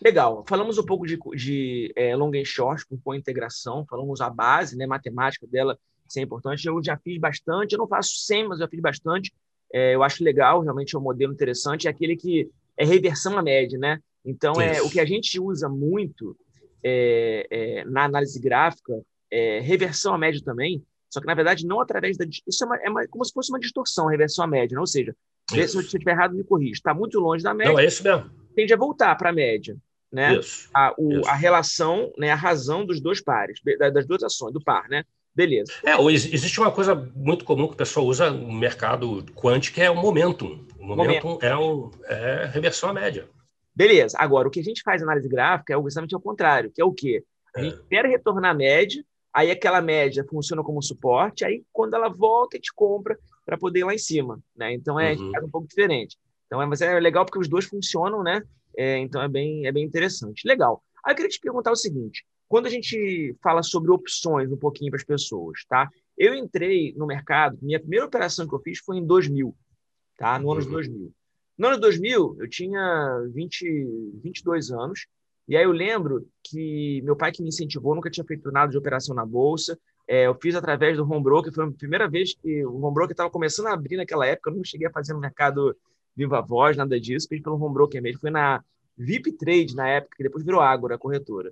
[0.00, 0.44] Legal.
[0.48, 4.86] Falamos um pouco de, de é, long and short com integração, falamos a base, né,
[4.86, 5.78] matemática dela,
[6.12, 6.66] isso é importante.
[6.66, 9.32] Eu já fiz bastante, eu não faço sempre, mas já fiz bastante.
[9.72, 13.42] É, eu acho legal, realmente é um modelo interessante, é aquele que é reversão à
[13.42, 13.98] média, né?
[14.24, 16.36] Então, é, o que a gente usa muito
[16.84, 18.92] é, é, na análise gráfica
[19.30, 22.24] é reversão à média também, só que, na verdade, não através da...
[22.46, 24.80] Isso é, uma, é uma, como se fosse uma distorção, reversão à média, né?
[24.80, 25.14] ou seja,
[25.50, 26.74] se eu estiver errado, me corrija.
[26.74, 27.72] Está muito longe da média.
[27.72, 28.30] Não, é isso mesmo.
[28.54, 29.76] Tende a voltar para a média
[30.12, 30.38] né?
[30.38, 31.28] Isso, a, o, isso.
[31.28, 32.30] a relação, né?
[32.30, 33.58] a razão dos dois pares,
[33.94, 35.04] das duas ações, do par, né?
[35.34, 35.72] Beleza.
[35.84, 39.90] É, existe uma coisa muito comum que o pessoal usa no mercado quântico, que é
[39.90, 40.66] o momentum.
[40.78, 41.38] O momentum, momentum.
[41.46, 43.28] É, um, é reversão à média.
[43.74, 44.16] Beleza.
[44.20, 46.84] Agora, o que a gente faz em análise gráfica é justamente ao contrário, que é
[46.84, 47.24] o quê?
[47.56, 47.64] A é.
[47.64, 52.56] gente espera retornar à média, aí aquela média funciona como suporte, aí quando ela volta,
[52.56, 54.38] a gente compra para poder ir lá em cima.
[54.54, 54.74] Né?
[54.74, 55.32] Então, é, uhum.
[55.34, 56.18] é um pouco diferente.
[56.46, 58.42] Então, é, mas é legal porque os dois funcionam, né?
[58.76, 60.46] É, então é bem, é bem interessante.
[60.46, 60.82] Legal.
[61.04, 64.90] Aí eu queria te perguntar o seguinte: quando a gente fala sobre opções um pouquinho
[64.90, 65.88] para as pessoas, tá?
[66.18, 69.56] Eu entrei no mercado, minha primeira operação que eu fiz foi em 2000,
[70.18, 70.38] tá?
[70.38, 71.00] No ano de 2000.
[71.00, 71.12] Uhum.
[71.56, 75.06] No ano de 2000, eu tinha 20, 22 anos,
[75.48, 78.76] e aí eu lembro que meu pai que me incentivou, nunca tinha feito nada de
[78.76, 82.66] operação na bolsa, é, eu fiz através do home broker, foi a primeira vez que
[82.66, 85.20] o home broker estava começando a abrir naquela época, eu não cheguei a fazer no
[85.20, 85.74] mercado
[86.14, 88.20] Viva Voz, nada disso, fiz pelo home broker mesmo.
[88.20, 88.62] Foi na
[88.98, 91.50] VIP Trade na época, que depois virou Ágora, a corretora.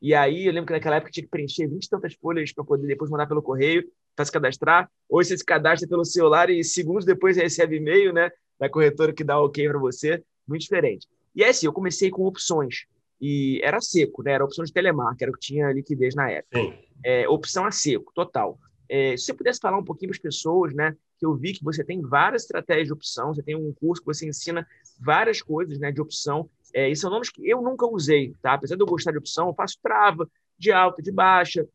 [0.00, 2.64] E aí eu lembro que naquela época tinha que preencher 20 e tantas folhas para
[2.64, 4.90] poder depois mandar pelo correio para se cadastrar.
[5.08, 9.24] Hoje você se cadastra pelo celular e segundos depois recebe e-mail né, da corretora que
[9.24, 10.22] dá ok para você.
[10.46, 11.06] Muito diferente.
[11.34, 12.86] E é assim, eu comecei com opções.
[13.20, 14.32] E era seco, né?
[14.32, 16.58] Era opção de telemark, era o que tinha liquidez na época.
[17.04, 18.58] É, opção a seco, total.
[18.88, 20.94] É, se você pudesse falar um pouquinho para as pessoas, né?
[21.18, 24.06] que eu vi que você tem várias estratégias de opção, você tem um curso que
[24.06, 24.66] você ensina
[25.00, 26.48] várias coisas né, de opção.
[26.76, 28.52] É, e são nomes que eu nunca usei, tá?
[28.52, 31.66] Apesar de eu gostar de opção, eu faço trava, de alta, de baixa.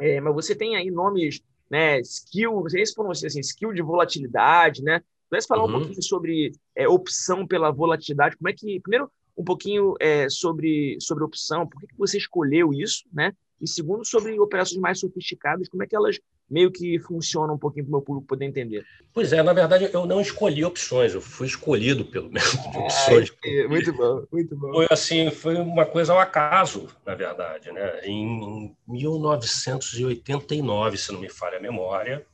[0.00, 2.00] É, mas você tem aí nomes, né?
[2.00, 5.00] Skill, você nem se pronuncia assim, skill de volatilidade, né?
[5.30, 5.68] Pudesse falar uhum.
[5.68, 8.80] um pouquinho sobre é, opção pela volatilidade, como é que.
[8.80, 13.32] Primeiro, um pouquinho é, sobre, sobre opção, por que, que você escolheu isso, né?
[13.60, 16.18] E segundo, sobre operações mais sofisticadas, como é que elas
[16.52, 18.84] meio que funcionam um pouquinho para o meu público poder entender?
[19.12, 23.32] Pois é, na verdade eu não escolhi opções, eu fui escolhido pelo método de opções.
[23.44, 24.72] É, muito bom, muito bom.
[24.72, 28.00] Foi assim, foi uma coisa ao acaso, na verdade, né?
[28.04, 32.26] Em 1989, se não me falha a memória,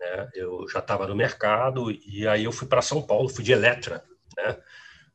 [0.00, 0.30] né?
[0.34, 4.02] Eu já estava no mercado e aí eu fui para São Paulo, fui de Eletra,
[4.36, 4.56] né?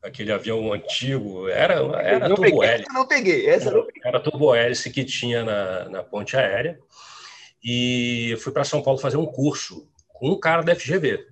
[0.02, 2.82] aquele avião antigo, era, era não turbo hélice.
[2.82, 4.02] Essa não peguei, essa não peguei.
[4.04, 6.78] Era turbo hélice que tinha na, na ponte aérea.
[7.62, 11.26] E fui para São Paulo fazer um curso com um cara da FGV,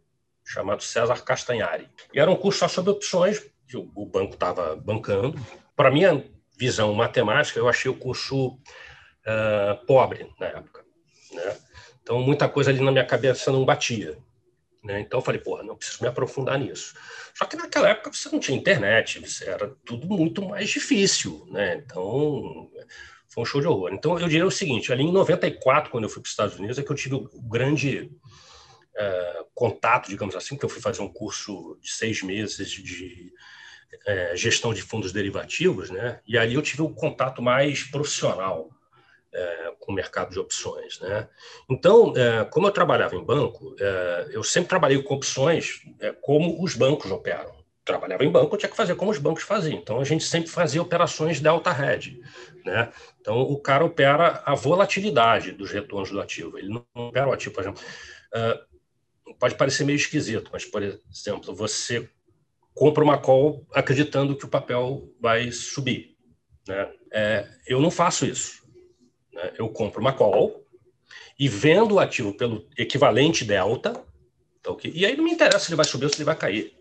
[0.44, 1.88] chamado César Castanhari.
[2.12, 5.38] E era um curso só sobre opções, que o banco estava bancando.
[5.76, 6.24] Para minha
[6.58, 10.84] visão matemática, eu achei o curso uh, pobre na época.
[11.32, 11.56] Né?
[12.02, 14.18] Então, muita coisa ali na minha cabeça não batia.
[14.82, 15.00] Né?
[15.00, 16.94] Então, eu falei, porra, não preciso me aprofundar nisso.
[17.34, 21.76] Só que naquela época você não tinha internet, era tudo muito mais difícil, né?
[21.76, 22.70] Então,
[23.30, 23.90] foi um show de horror.
[23.92, 26.78] Então, eu diria o seguinte, ali em 94, quando eu fui para os Estados Unidos,
[26.78, 28.10] é que eu tive o grande
[28.96, 33.32] é, contato, digamos assim, que eu fui fazer um curso de seis meses de
[34.06, 36.20] é, gestão de fundos derivativos, né?
[36.26, 38.68] E ali eu tive o contato mais profissional
[39.32, 40.98] é, com o mercado de opções.
[41.00, 41.28] Né?
[41.68, 42.12] Então,
[42.50, 43.74] como eu trabalhava em banco,
[44.30, 45.80] eu sempre trabalhei com opções
[46.20, 47.59] como os bancos operam.
[47.90, 49.78] Trabalhava em banco, tinha que fazer como os bancos faziam.
[49.78, 52.20] Então, a gente sempre fazia operações delta hedge.
[52.64, 52.90] Né?
[53.20, 56.58] Então, o cara opera a volatilidade dos retornos do ativo.
[56.58, 57.82] Ele não opera o ativo, por exemplo.
[58.34, 58.60] É,
[59.38, 62.08] pode parecer meio esquisito, mas, por exemplo, você
[62.74, 66.16] compra uma call acreditando que o papel vai subir.
[66.66, 66.92] Né?
[67.12, 68.62] É, eu não faço isso.
[69.32, 69.52] Né?
[69.58, 70.64] Eu compro uma call
[71.38, 74.04] e vendo o ativo pelo equivalente delta,
[74.66, 74.92] okay?
[74.94, 76.79] e aí não me interessa se ele vai subir ou se ele vai cair.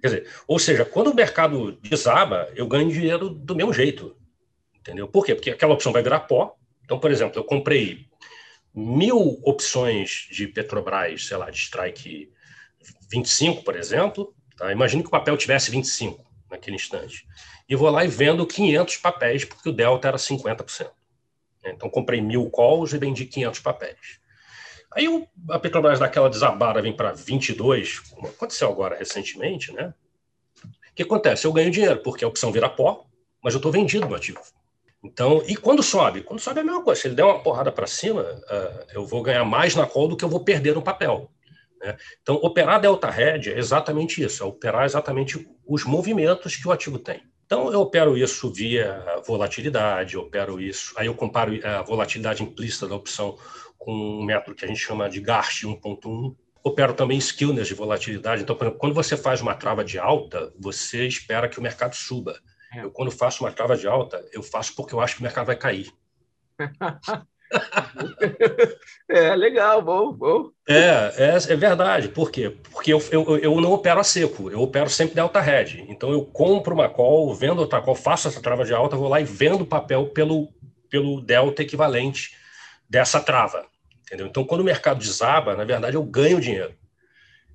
[0.00, 4.16] Quer dizer, ou seja, quando o mercado desaba, eu ganho dinheiro do mesmo jeito.
[4.74, 5.06] Entendeu?
[5.06, 5.34] Por quê?
[5.34, 6.56] Porque aquela opção vai virar pó.
[6.84, 8.06] Então, por exemplo, eu comprei
[8.74, 12.32] mil opções de Petrobras, sei lá, de strike
[13.10, 14.34] 25, por exemplo.
[14.56, 14.68] Tá?
[14.74, 17.26] Que o papel tivesse 25 naquele instante.
[17.68, 20.90] E vou lá e vendo 500 papéis, porque o delta era 50%.
[21.64, 24.19] Então, comprei mil calls e vendi 500 papéis.
[24.92, 25.06] Aí
[25.48, 29.94] a Petrobras daquela desabada vem para 22, como aconteceu agora recentemente, né?
[30.64, 31.46] O que acontece?
[31.46, 33.06] Eu ganho dinheiro, porque a opção vira pó,
[33.42, 34.40] mas eu estou vendido no ativo.
[35.02, 36.22] Então, e quando sobe?
[36.22, 37.00] Quando sobe é a mesma coisa.
[37.00, 40.16] Se ele der uma porrada para cima, uh, eu vou ganhar mais na call do
[40.16, 41.30] que eu vou perder no papel.
[41.80, 41.96] Né?
[42.20, 46.98] Então, operar delta hedge é exatamente isso, é operar exatamente os movimentos que o ativo
[46.98, 47.22] tem.
[47.46, 52.94] Então, eu opero isso via volatilidade, opero isso, aí eu comparo a volatilidade implícita da
[52.94, 53.36] opção
[53.80, 56.36] com um método que a gente chama de Garch 1.1.
[56.62, 58.42] Opero também skillness de volatilidade.
[58.42, 61.96] Então, por exemplo, quando você faz uma trava de alta, você espera que o mercado
[61.96, 62.38] suba.
[62.74, 62.84] É.
[62.84, 65.46] Eu, quando faço uma trava de alta, eu faço porque eu acho que o mercado
[65.46, 65.90] vai cair.
[69.08, 70.50] é, legal, bom, bom.
[70.68, 72.10] É, é, é, verdade.
[72.10, 72.54] Por quê?
[72.70, 75.86] Porque eu, eu, eu não opero a seco, eu opero sempre delta head.
[75.88, 79.22] Então eu compro uma call, vendo outra call, faço essa trava de alta, vou lá
[79.22, 80.52] e vendo o papel pelo,
[80.90, 82.38] pelo delta equivalente
[82.90, 83.64] dessa trava.
[84.02, 84.26] Entendeu?
[84.26, 86.74] Então, quando o mercado desaba, na verdade, eu ganho dinheiro.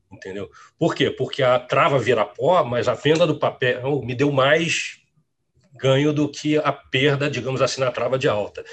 [0.09, 0.49] Entendeu?
[0.79, 1.11] Por quê?
[1.11, 5.01] Porque a trava vira pó, mas a venda do papel me deu mais
[5.77, 8.63] ganho do que a perda, digamos assim, na trava de alta.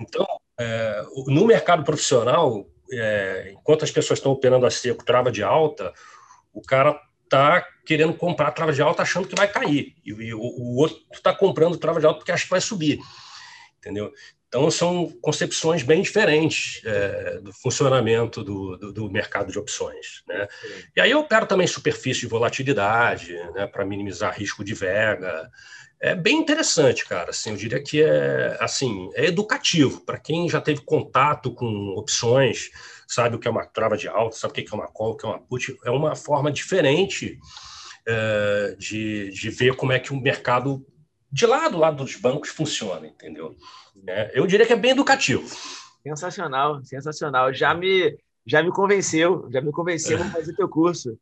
[0.00, 0.26] Então,
[0.58, 5.92] é, no mercado profissional, é, enquanto as pessoas estão operando a seco, trava de alta,
[6.52, 9.94] o cara está querendo comprar trava de alta achando que vai cair.
[10.04, 12.98] E, e o, o, outro está comprando trava de alta porque acha que vai subir.
[13.78, 14.12] Entendeu?
[14.48, 20.22] Então, são concepções bem diferentes é, do funcionamento do, do, do, mercado de opções.
[20.26, 20.48] Né?
[20.96, 25.50] E aí eu opero também superfície de volatilidade né, para minimizar risco de vega.
[26.00, 27.28] É bem interessante, cara.
[27.28, 32.70] Assim, eu diria que é assim é educativo para quem já teve contato com opções,
[33.06, 35.16] sabe o que é uma trava de alta, sabe o que é uma call, o
[35.16, 35.76] que é uma put.
[35.84, 37.38] É uma forma diferente
[38.06, 40.86] é, de, de ver como é que o mercado
[41.30, 43.54] de lá do lado dos bancos funciona, entendeu?
[44.06, 45.46] É, eu diria que é bem educativo.
[46.02, 47.52] Sensacional, sensacional.
[47.52, 51.18] Já me, já me convenceu, já me convenceu a fazer teu curso.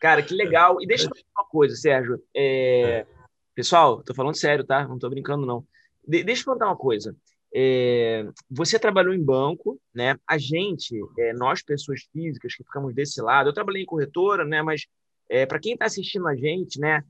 [0.00, 0.80] Cara, que legal.
[0.80, 2.22] E deixa eu falar uma coisa, Sérgio.
[2.34, 2.80] É...
[2.82, 3.06] é.
[3.54, 4.86] Pessoal, tô falando sério, tá?
[4.86, 5.66] Não tô brincando, não.
[6.06, 7.16] De deixa eu contar uma coisa.
[7.54, 8.28] É...
[8.50, 10.18] Você trabalhou em banco, né?
[10.26, 14.60] A gente, é, nós, pessoas físicas que ficamos desse lado, eu trabalhei em corretora, né?
[14.60, 14.86] Mas
[15.30, 17.02] é, para quem está assistindo a gente, né?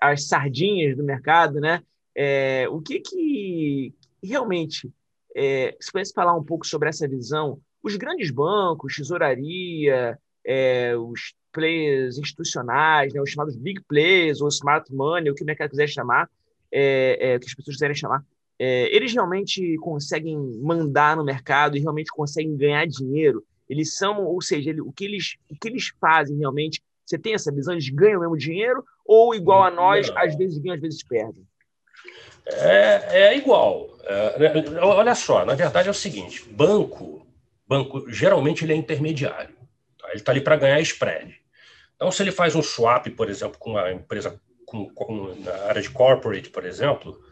[0.00, 1.82] As sardinhas do mercado, né?
[2.14, 4.92] É, o que que, realmente,
[5.34, 11.34] é, se pudesse falar um pouco sobre essa visão, os grandes bancos, tesouraria, é, os
[11.52, 15.88] players institucionais, né, os chamados big players, ou smart money, o que o mercado quiser
[15.88, 16.28] chamar,
[16.70, 18.24] é, é, o que as pessoas quiserem chamar,
[18.58, 23.44] é, eles realmente conseguem mandar no mercado e realmente conseguem ganhar dinheiro.
[23.68, 27.34] Eles são, ou seja, ele, o, que eles, o que eles fazem realmente, você tem
[27.34, 31.02] essa visão, eles ganham mesmo dinheiro, ou igual a nós, às vezes ganham, às vezes
[31.02, 31.46] perdem?
[32.46, 33.96] É, é igual.
[34.04, 37.26] É, olha só, na verdade é o seguinte: banco,
[37.66, 39.54] banco geralmente ele é intermediário.
[39.98, 40.08] Tá?
[40.08, 41.40] Ele está ali para ganhar spread.
[41.94, 45.80] Então, se ele faz um swap, por exemplo, com uma empresa com, com, na área
[45.80, 47.22] de corporate, por exemplo,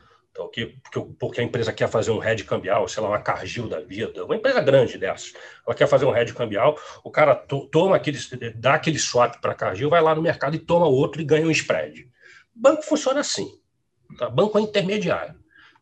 [0.40, 0.74] então, que,
[1.18, 4.37] porque, a empresa quer fazer um hedge cambial, sei lá, uma Cargill da vida, uma
[4.37, 5.35] empresa grande dessas,
[5.66, 8.18] ela quer fazer um hedge cambial, o cara to, toma aquele,
[8.55, 11.46] dá aquele swap para a Cargill, vai lá no mercado e toma outro e ganha
[11.46, 12.09] um spread.
[12.55, 13.50] Banco funciona assim.
[14.18, 14.31] Tá?
[14.31, 15.35] Banco é intermediário.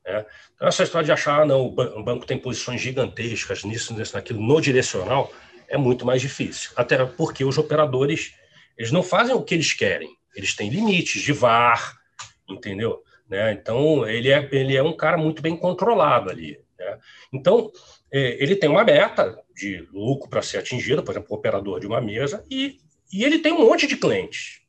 [0.04, 0.26] Né?
[0.54, 4.40] Então, essa história de achar, ah, não, o banco tem posições gigantescas nisso, nisso, naquilo,
[4.40, 5.32] no direcional,
[5.68, 6.70] é muito mais difícil.
[6.74, 8.34] Até porque os operadores,
[8.76, 10.10] eles não fazem o que eles querem.
[10.34, 11.96] Eles têm limites de VAR,
[12.48, 13.02] entendeu?
[13.28, 13.52] Né?
[13.52, 16.58] Então, ele é, ele é um cara muito bem controlado ali.
[16.78, 16.98] Né?
[17.32, 17.70] Então,
[18.10, 22.00] é, ele tem uma meta de lucro para ser atingida, por exemplo, operador de uma
[22.00, 22.78] mesa, e,
[23.12, 24.62] e ele tem um monte de clientes.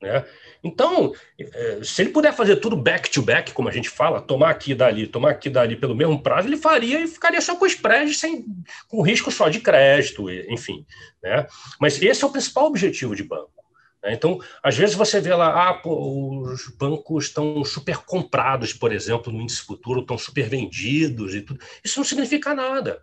[0.00, 0.24] Né?
[0.64, 4.74] Então, é, se ele puder fazer tudo back-to-back, como a gente fala, tomar aqui e
[4.74, 7.72] dali, tomar aqui e dali pelo mesmo prazo, ele faria e ficaria só com os
[7.72, 8.44] spreads, sem,
[8.88, 10.86] com risco só de crédito, enfim.
[11.22, 11.46] Né?
[11.78, 13.59] Mas esse é o principal objetivo de banco.
[14.02, 14.12] Né?
[14.12, 19.40] Então, às vezes você vê lá, ah, os bancos estão super comprados, por exemplo, no
[19.40, 21.60] índice futuro, estão super vendidos e tudo.
[21.84, 23.00] Isso não significa nada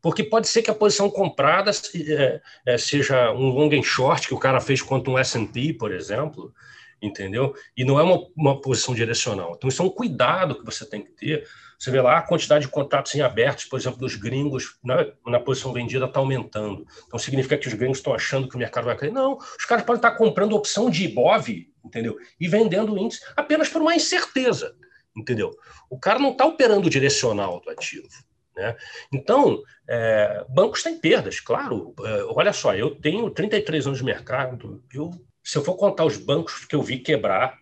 [0.00, 4.34] porque pode ser que a posição comprada é, é, seja um long and short que
[4.34, 6.54] o cara fez contra um S&P, por exemplo,
[7.02, 7.54] entendeu?
[7.76, 9.54] E não é uma, uma posição direcional.
[9.56, 11.44] Então, isso é um cuidado que você tem que ter.
[11.78, 15.38] Você vê lá a quantidade de contratos em abertos, por exemplo, dos gringos na, na
[15.38, 16.86] posição vendida está aumentando.
[17.06, 19.12] Então, significa que os gringos estão achando que o mercado vai cair.
[19.12, 22.16] Não, os caras podem estar comprando opção de IBOV, entendeu?
[22.40, 24.74] E vendendo o índice apenas por uma incerteza,
[25.16, 25.54] entendeu?
[25.88, 28.08] O cara não está operando direcional do ativo.
[28.56, 28.76] Né?
[29.12, 31.94] Então, é, bancos têm perdas, claro.
[32.04, 35.12] É, olha só, eu tenho 33 anos de mercado, eu
[35.48, 37.58] se eu for contar os bancos que eu vi quebrar,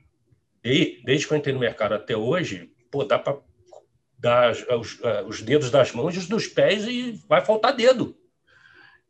[1.05, 3.39] desde que eu entrei no mercado até hoje, pô, dá para
[4.19, 8.17] dar os, eh, os, dedos das mãos e os dos pés e vai faltar dedo.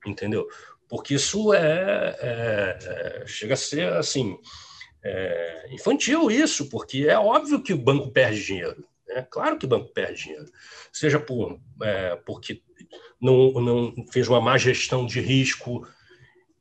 [0.05, 0.47] Entendeu?
[0.89, 4.39] Porque isso é, é, é chega a ser assim
[5.05, 8.85] é, infantil isso, porque é óbvio que o banco perde dinheiro.
[9.07, 9.27] Né?
[9.31, 10.47] Claro que o banco perde dinheiro,
[10.93, 12.63] seja por é, porque
[13.21, 15.87] não, não fez uma má gestão de risco,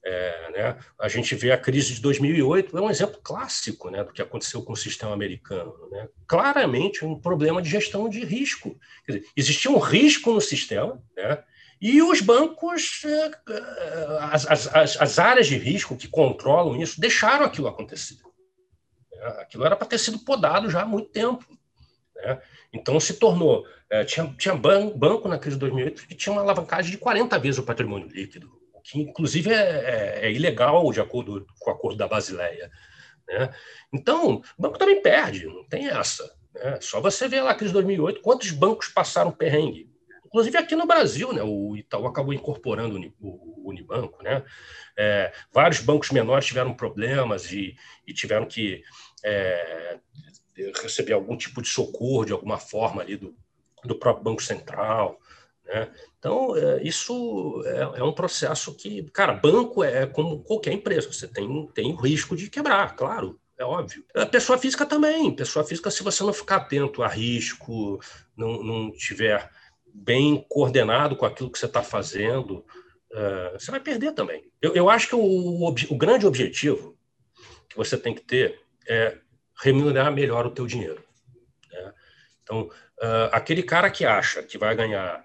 [0.08, 0.78] É, né?
[1.00, 4.62] A gente vê a crise de 2008, é um exemplo clássico né, do que aconteceu
[4.62, 5.74] com o sistema americano.
[5.90, 6.08] Né?
[6.28, 8.80] Claramente um problema de gestão de risco.
[9.08, 11.44] Dizer, existia um risco no sistema, né?
[11.82, 17.44] e os bancos, é, é, as, as, as, áreas de risco que controlam isso, deixaram
[17.44, 18.20] aquilo acontecer.
[19.12, 19.26] Né?
[19.40, 21.44] Aquilo era para ter sido podado já há muito tempo.
[22.18, 22.40] Né?
[22.72, 23.66] Então se tornou.
[23.90, 27.60] É, tinha, tinha banco na crise de 2008 que tinha uma alavancagem de 40 vezes
[27.60, 32.08] o patrimônio líquido que inclusive é, é, é ilegal de acordo com o acordo da
[32.08, 32.70] Basileia.
[33.28, 33.54] Né?
[33.92, 36.24] Então, o banco também perde, não tem essa.
[36.54, 36.78] Né?
[36.82, 39.90] Só você ver lá a crise de 2008, quantos bancos passaram perrengue.
[40.24, 41.42] Inclusive aqui no Brasil, né?
[41.42, 44.22] o Itaú acabou incorporando o Unibanco.
[44.22, 44.44] Né?
[44.96, 48.84] É, vários bancos menores tiveram problemas e, e tiveram que
[49.24, 49.98] é,
[50.84, 53.36] receber algum tipo de socorro de alguma forma ali do,
[53.84, 55.20] do próprio Banco Central.
[55.66, 55.92] Né?
[56.20, 61.28] Então, é, isso é, é, um processo que, cara, banco é como qualquer empresa, você
[61.28, 64.04] tem, tem o risco de quebrar, claro, é óbvio.
[64.14, 68.00] A pessoa física também, pessoa física, se você não ficar atento a risco,
[68.36, 69.50] não, não tiver
[69.94, 72.66] bem coordenado com aquilo que você está fazendo,
[73.12, 74.52] uh, você vai perder também.
[74.62, 76.98] Eu, eu acho que o, o grande objetivo
[77.70, 79.18] que você tem que ter é
[79.62, 81.02] remunerar melhor o teu dinheiro.
[81.72, 81.94] Né?
[82.44, 85.25] Então, uh, aquele cara que acha que vai ganhar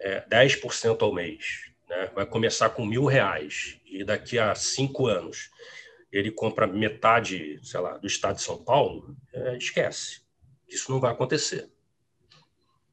[0.00, 2.10] é, 10% ao mês, né?
[2.14, 5.50] vai começar com mil reais e daqui a cinco anos
[6.10, 10.22] ele compra metade, sei lá, do estado de São Paulo, é, esquece.
[10.68, 11.70] Isso não vai acontecer.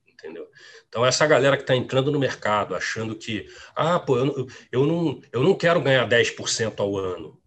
[0.08, 0.48] Entendeu?
[0.88, 5.22] Então, essa galera que está entrando no mercado achando que, ah, pô, eu, eu, não,
[5.32, 7.40] eu não quero ganhar 10% ao ano.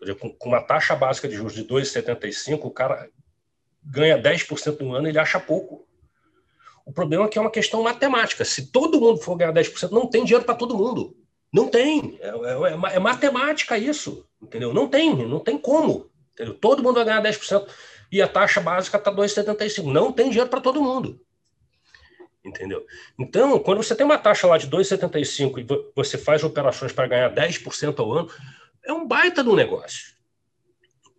[0.00, 3.08] Dizer, com, com, uma taxa básica de juros de 2,75, o cara
[3.82, 5.86] ganha 10% no ano, ele acha pouco.
[6.86, 8.44] O problema é que é uma questão matemática.
[8.44, 11.16] Se todo mundo for ganhar 10%, não tem dinheiro para todo mundo.
[11.52, 12.16] Não tem.
[12.20, 14.24] É, é, é, matemática isso.
[14.40, 14.72] Entendeu?
[14.72, 16.08] Não tem, não tem como.
[16.32, 16.54] Entendeu?
[16.54, 17.66] Todo mundo vai ganhar 10%
[18.12, 19.92] e a taxa básica está 2,75.
[19.92, 21.20] Não tem dinheiro para todo mundo.
[22.44, 22.86] Entendeu?
[23.18, 27.34] Então, quando você tem uma taxa lá de 2,75 e você faz operações para ganhar
[27.34, 28.30] 10% ao ano,
[28.84, 30.14] é um baita do negócio.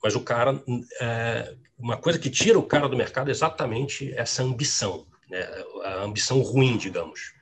[0.01, 0.63] Mas o cara,
[1.01, 5.42] é, uma coisa que tira o cara do mercado é exatamente essa ambição né?
[5.84, 7.34] a ambição ruim, digamos,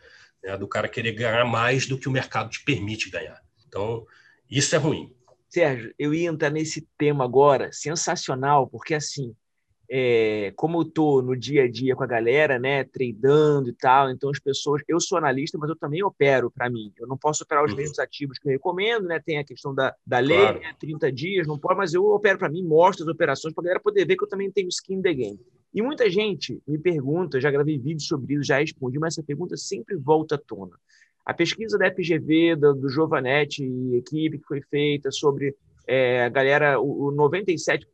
[0.44, 0.58] né?
[0.58, 3.42] do cara querer ganhar mais do que o mercado te permite ganhar.
[3.68, 4.06] Então,
[4.50, 5.14] isso é ruim.
[5.50, 9.34] Sérgio, eu ia entrar nesse tema agora, sensacional, porque assim,
[9.90, 14.10] é, como eu estou no dia a dia com a galera, né, tradando e tal,
[14.10, 16.92] então as pessoas, eu sou analista, mas eu também opero para mim.
[16.98, 17.78] Eu não posso operar os uhum.
[17.78, 19.20] mesmos ativos que eu recomendo, né?
[19.24, 20.60] Tem a questão da, da lei, claro.
[20.60, 23.66] né, 30 dias, não pode, mas eu opero para mim, mostro as operações para a
[23.66, 25.40] galera poder ver que eu também tenho skin in the game.
[25.76, 29.58] E muita gente me pergunta, já gravei vídeos sobre isso, já respondi, mas essa pergunta
[29.58, 30.72] sempre volta à tona.
[31.26, 35.54] A pesquisa da FGV, do, do Giovanetti e equipe que foi feita sobre
[35.86, 37.88] é, a galera, o, o 97%,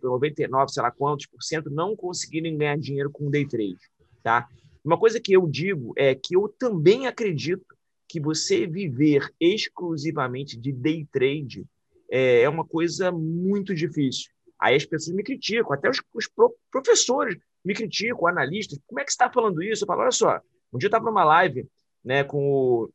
[0.00, 3.78] 99%, sei lá quantos por cento, não conseguirem ganhar dinheiro com day trade.
[4.20, 4.48] Tá?
[4.84, 7.64] Uma coisa que eu digo é que eu também acredito
[8.08, 11.64] que você viver exclusivamente de day trade
[12.10, 14.32] é, é uma coisa muito difícil.
[14.60, 16.28] Aí as pessoas me criticam, até os, os
[16.70, 18.78] professores me criticam, analistas.
[18.86, 19.84] Como é que você está falando isso?
[19.84, 20.40] Eu falo, olha só,
[20.72, 21.66] um dia eu estava numa live
[22.04, 22.88] né, com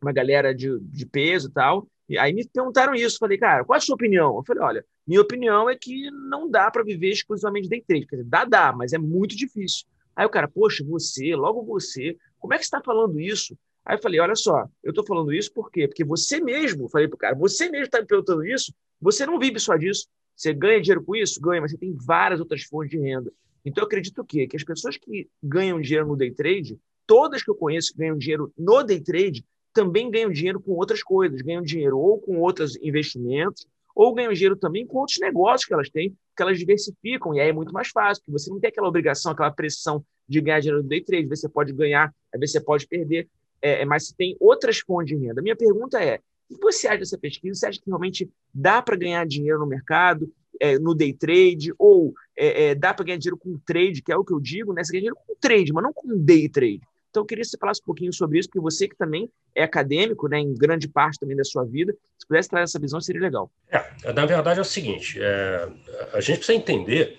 [0.00, 3.18] uma galera de, de peso e tal, e aí me perguntaram isso.
[3.18, 4.36] Falei, cara, qual é a sua opinião?
[4.36, 8.06] Eu falei, olha, minha opinião é que não dá para viver exclusivamente day trade.
[8.06, 9.86] Quer dizer, dá, dá, mas é muito difícil.
[10.16, 13.56] Aí o cara, poxa, você, logo você, como é que você está falando isso?
[13.84, 15.86] Aí eu falei, olha só, eu estou falando isso por quê?
[15.86, 19.38] Porque você mesmo, falei para o cara, você mesmo está me perguntando isso, você não
[19.38, 20.06] vive só disso.
[20.36, 21.40] Você ganha dinheiro com isso?
[21.40, 23.32] Ganha, mas você tem várias outras fontes de renda.
[23.64, 24.46] Então, eu acredito o quê?
[24.46, 28.18] Que as pessoas que ganham dinheiro no day trade, todas que eu conheço que ganham
[28.18, 31.40] dinheiro no day trade, também ganham dinheiro com outras coisas.
[31.40, 35.88] Ganham dinheiro ou com outros investimentos, ou ganham dinheiro também com outros negócios que elas
[35.88, 37.34] têm, que elas diversificam.
[37.34, 40.40] E aí é muito mais fácil, porque você não tem aquela obrigação, aquela pressão de
[40.40, 41.28] ganhar dinheiro no day trade.
[41.28, 43.28] Você pode ganhar, às vezes você pode perder,
[43.62, 45.40] é, é mas você tem outras fontes de renda.
[45.40, 46.20] Minha pergunta é,
[46.50, 47.58] o que você acha dessa pesquisa?
[47.58, 52.14] Você acha que realmente dá para ganhar dinheiro no mercado, é, no day trade, ou
[52.36, 54.84] é, é, dá para ganhar dinheiro com trade, que é o que eu digo, né?
[54.84, 56.80] Você ganha dinheiro com trade, mas não com day trade.
[57.10, 59.62] Então, eu queria que você falasse um pouquinho sobre isso, porque você que também é
[59.62, 63.22] acadêmico, né, em grande parte também da sua vida, se pudesse trazer essa visão, seria
[63.22, 63.52] legal.
[63.70, 65.68] É, na verdade é o seguinte, é,
[66.12, 67.16] a gente precisa entender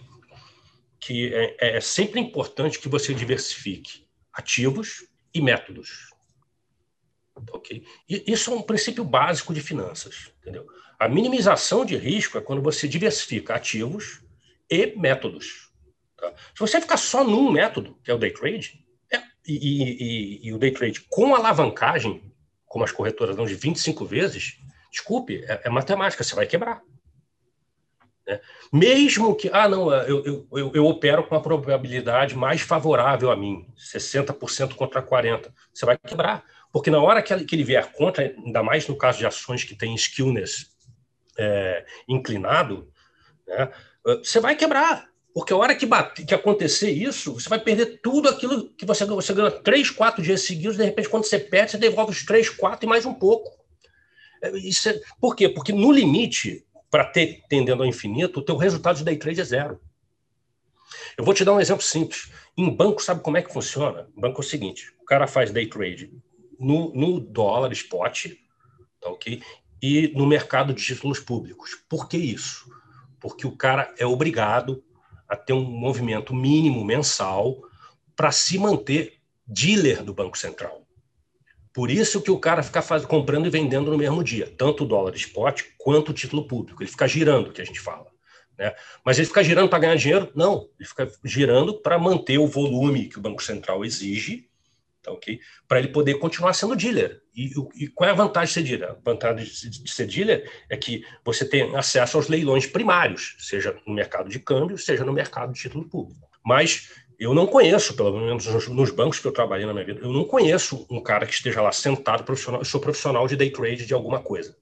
[1.00, 6.10] que é, é sempre importante que você diversifique ativos e métodos.
[7.52, 7.84] Ok?
[8.10, 10.66] E isso é um princípio básico de finanças, entendeu?
[11.00, 14.22] A minimização de risco é quando você diversifica ativos
[14.70, 15.72] e métodos.
[16.16, 16.34] Tá?
[16.54, 20.54] Se você ficar só num método, que é o day trade, é, e, e, e,
[20.54, 22.34] o day trade com alavancagem,
[22.66, 24.58] como as corretoras dão de 25 vezes,
[24.96, 26.82] Desculpe, é, é matemática, você vai quebrar.
[28.26, 28.40] Né?
[28.72, 33.36] Mesmo que, ah, não, eu, eu, eu, eu, opero com a probabilidade mais favorável a
[33.36, 36.46] mim, 60% contra 40%, você vai quebrar.
[36.76, 39.96] Porque na hora que ele vier contra, ainda mais no caso de ações que têm
[39.96, 40.72] skillness
[41.38, 42.92] é, inclinado,
[43.48, 43.72] né,
[44.04, 45.08] você vai quebrar.
[45.34, 45.88] Porque a hora que,
[46.26, 49.06] que acontecer isso, você vai perder tudo aquilo que você.
[49.06, 52.50] Você ganha três, quatro dias seguidos, de repente, quando você perde, você devolve os três,
[52.50, 53.58] quatro e mais um pouco.
[54.56, 55.48] Isso é, por quê?
[55.48, 59.46] Porque no limite, para ter tendendo ao infinito, o teu resultado de day trade é
[59.46, 59.80] zero.
[61.18, 62.30] Eu vou te dar um exemplo simples.
[62.58, 64.10] Em banco, sabe como é que funciona?
[64.14, 66.12] O banco é o seguinte: o cara faz day trade
[66.60, 68.28] no, no dólar spot,
[69.00, 69.42] tá ok?
[69.82, 71.76] E no mercado de títulos públicos.
[71.88, 72.70] Por que isso?
[73.20, 74.84] Porque o cara é obrigado
[75.28, 77.58] a ter um movimento mínimo mensal
[78.16, 80.86] para se manter dealer do Banco Central.
[81.74, 84.88] Por isso que o cara fica faz, comprando e vendendo no mesmo dia, tanto o
[84.88, 86.82] dólar spot quanto o título público.
[86.82, 88.08] Ele fica girando, que a gente fala.
[88.58, 88.74] Né?
[89.04, 90.32] Mas ele fica girando para ganhar dinheiro?
[90.34, 94.48] Não, ele fica girando para manter o volume que o Banco Central exige,
[95.06, 95.40] tá, okay?
[95.68, 97.22] para ele poder continuar sendo dealer.
[97.36, 98.96] E, e, qual é a vantagem de ser dealer?
[98.96, 103.94] A vantagem de ser dealer é que você tem acesso aos leilões primários, seja no
[103.94, 106.28] mercado de câmbio, seja no mercado de título público.
[106.44, 106.90] Mas
[107.20, 110.26] eu não conheço, pelo menos nos bancos que eu trabalhei na minha vida, eu não
[110.26, 112.62] conheço um cara que esteja lá sentado profissional.
[112.62, 114.58] Eu sou profissional de day trade de alguma coisa,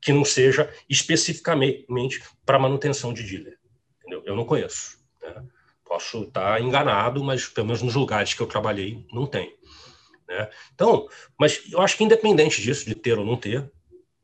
[0.00, 3.58] que não seja especificamente para manutenção de dealer.
[4.00, 4.22] Entendeu?
[4.26, 4.98] Eu não conheço.
[5.22, 5.44] Né?
[5.84, 9.54] Posso estar enganado, mas pelo menos nos lugares que eu trabalhei, não tem.
[10.28, 10.48] Né?
[10.74, 11.08] Então,
[11.38, 13.70] mas eu acho que independente disso, de ter ou não ter,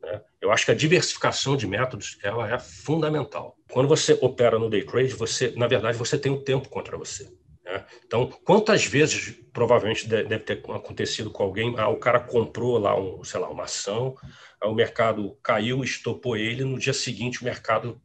[0.01, 0.21] né?
[0.41, 3.57] eu acho que a diversificação de métodos ela é fundamental.
[3.71, 7.29] Quando você opera no day trade, você, na verdade, você tem o tempo contra você.
[7.63, 7.85] Né?
[8.05, 11.75] Então, quantas vezes provavelmente deve ter acontecido com alguém?
[11.77, 14.15] Ah, o cara comprou lá, um, sei lá, uma ação,
[14.63, 18.01] o mercado caiu, estopou ele, no dia seguinte o mercado,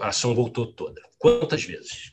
[0.00, 1.00] a ação voltou toda.
[1.18, 2.10] Quantas vezes?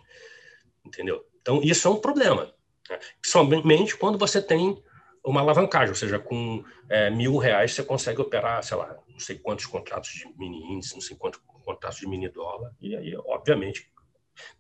[0.85, 1.25] Entendeu?
[1.41, 2.53] Então, isso é um problema.
[2.89, 2.99] Né?
[3.25, 4.81] Somente quando você tem
[5.29, 9.37] uma alavancagem, ou seja, com é, mil reais você consegue operar, sei lá, não sei
[9.37, 13.91] quantos contratos de mini índice, não sei quantos contratos de mini dólar, e aí, obviamente,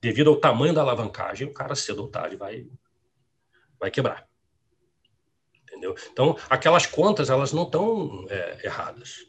[0.01, 2.67] devido ao tamanho da alavancagem, o cara cedo ou tarde vai,
[3.79, 4.27] vai quebrar.
[5.63, 5.95] Entendeu?
[6.11, 9.25] Então, aquelas contas, elas não estão é, erradas.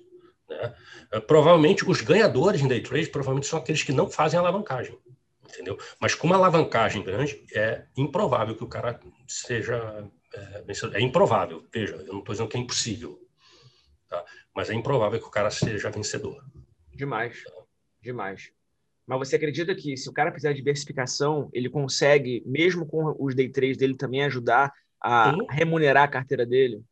[0.49, 0.75] Né?
[1.13, 4.99] É, provavelmente, os ganhadores em day trade provavelmente são aqueles que não fazem alavancagem.
[5.45, 5.79] Entendeu?
[6.01, 10.09] Mas com uma alavancagem grande, é improvável que o cara seja
[10.39, 13.21] é, É improvável, veja, eu não estou dizendo que é impossível,
[14.09, 14.25] tá?
[14.55, 16.45] mas é improvável que o cara seja vencedor.
[16.95, 17.43] Demais,
[18.01, 18.51] demais.
[19.07, 23.49] Mas você acredita que se o cara fizer diversificação, ele consegue, mesmo com os day
[23.49, 24.71] trades dele, também ajudar
[25.01, 25.47] a Sim.
[25.51, 26.83] remunerar a carteira dele?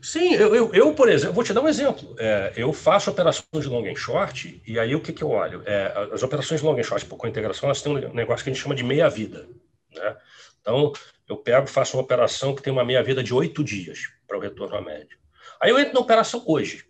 [0.00, 2.16] Sim, eu, eu, eu, por exemplo, vou te dar um exemplo.
[2.18, 5.62] É, eu faço operações de long and short, e aí o que, que eu olho?
[5.64, 8.50] É, as operações de long and short, por com integração, elas têm um negócio que
[8.50, 9.48] a gente chama de meia-vida.
[9.94, 10.16] Né?
[10.60, 10.92] Então,
[11.32, 14.76] eu pego faço uma operação que tem uma meia-vida de oito dias para o retorno
[14.76, 15.16] à média.
[15.60, 16.84] Aí eu entro na operação hoje.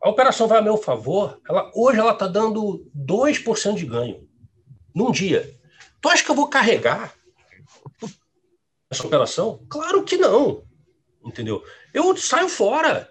[0.00, 4.28] A operação vai a meu favor, ela, hoje ela está dando 2% de ganho
[4.94, 5.58] num dia.
[6.00, 7.14] Tu acha que eu vou carregar
[8.90, 9.64] essa operação?
[9.68, 10.62] Claro que não.
[11.24, 11.64] Entendeu?
[11.92, 13.10] Eu saio fora.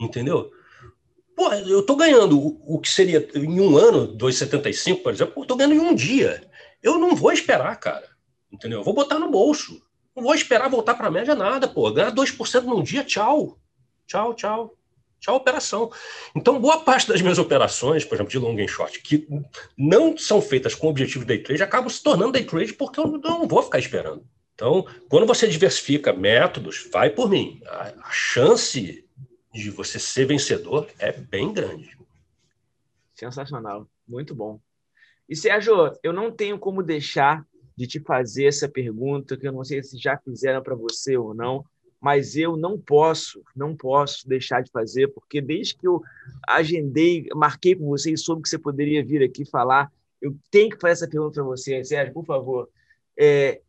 [0.00, 0.50] Entendeu?
[1.34, 5.74] Pô, eu estou ganhando o, que seria em um ano, 2,75, por exemplo, estou ganhando
[5.74, 6.48] em um dia.
[6.82, 8.08] Eu não vou esperar, cara.
[8.50, 8.78] Entendeu?
[8.78, 9.82] Eu vou botar no bolso.
[10.18, 11.92] Não vou esperar voltar para a média nada, pô.
[11.92, 13.56] Ganhar 2% num dia, tchau.
[14.04, 14.74] Tchau, tchau.
[15.20, 15.92] Tchau, operação.
[16.34, 19.28] Então, boa parte das minhas operações, por exemplo, de long and short, que
[19.76, 22.98] não são feitas com o objetivo de day trade, acabam se tornando day trade porque
[22.98, 24.26] eu não vou ficar esperando.
[24.56, 27.60] Então, quando você diversifica métodos, vai por mim.
[27.64, 29.06] A, chance
[29.54, 31.96] de você ser vencedor é bem grande.
[33.14, 33.86] Sensacional.
[34.06, 34.58] Muito bom.
[35.28, 37.46] E, Sérgio, eu não tenho como deixar
[37.78, 41.32] de te fazer essa pergunta, que eu não sei se já fizeram para você ou
[41.32, 41.64] não
[42.00, 46.00] mas eu não posso, não posso deixar de fazer, porque desde que eu
[46.46, 50.80] agendei, marquei com você e soube que você poderia vir aqui falar, eu tenho que
[50.80, 52.68] fazer essa pergunta para você, Sérgio, por favor.
[53.18, 53.60] É,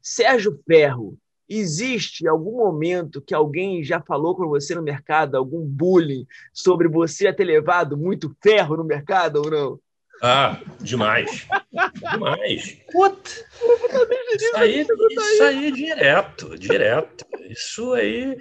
[0.00, 1.18] Sérgio Ferro,
[1.48, 7.32] existe algum momento que alguém já falou com você no mercado, algum bullying sobre você
[7.32, 9.80] ter levado muito ferro no mercado ou não?
[10.22, 11.46] Ah, demais.
[12.12, 12.78] demais.
[12.90, 13.30] Puta.
[14.34, 17.26] Isso aí, isso aí direto, direto.
[17.48, 18.38] Isso aí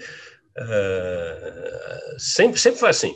[0.58, 3.16] uh, sempre, sempre foi assim.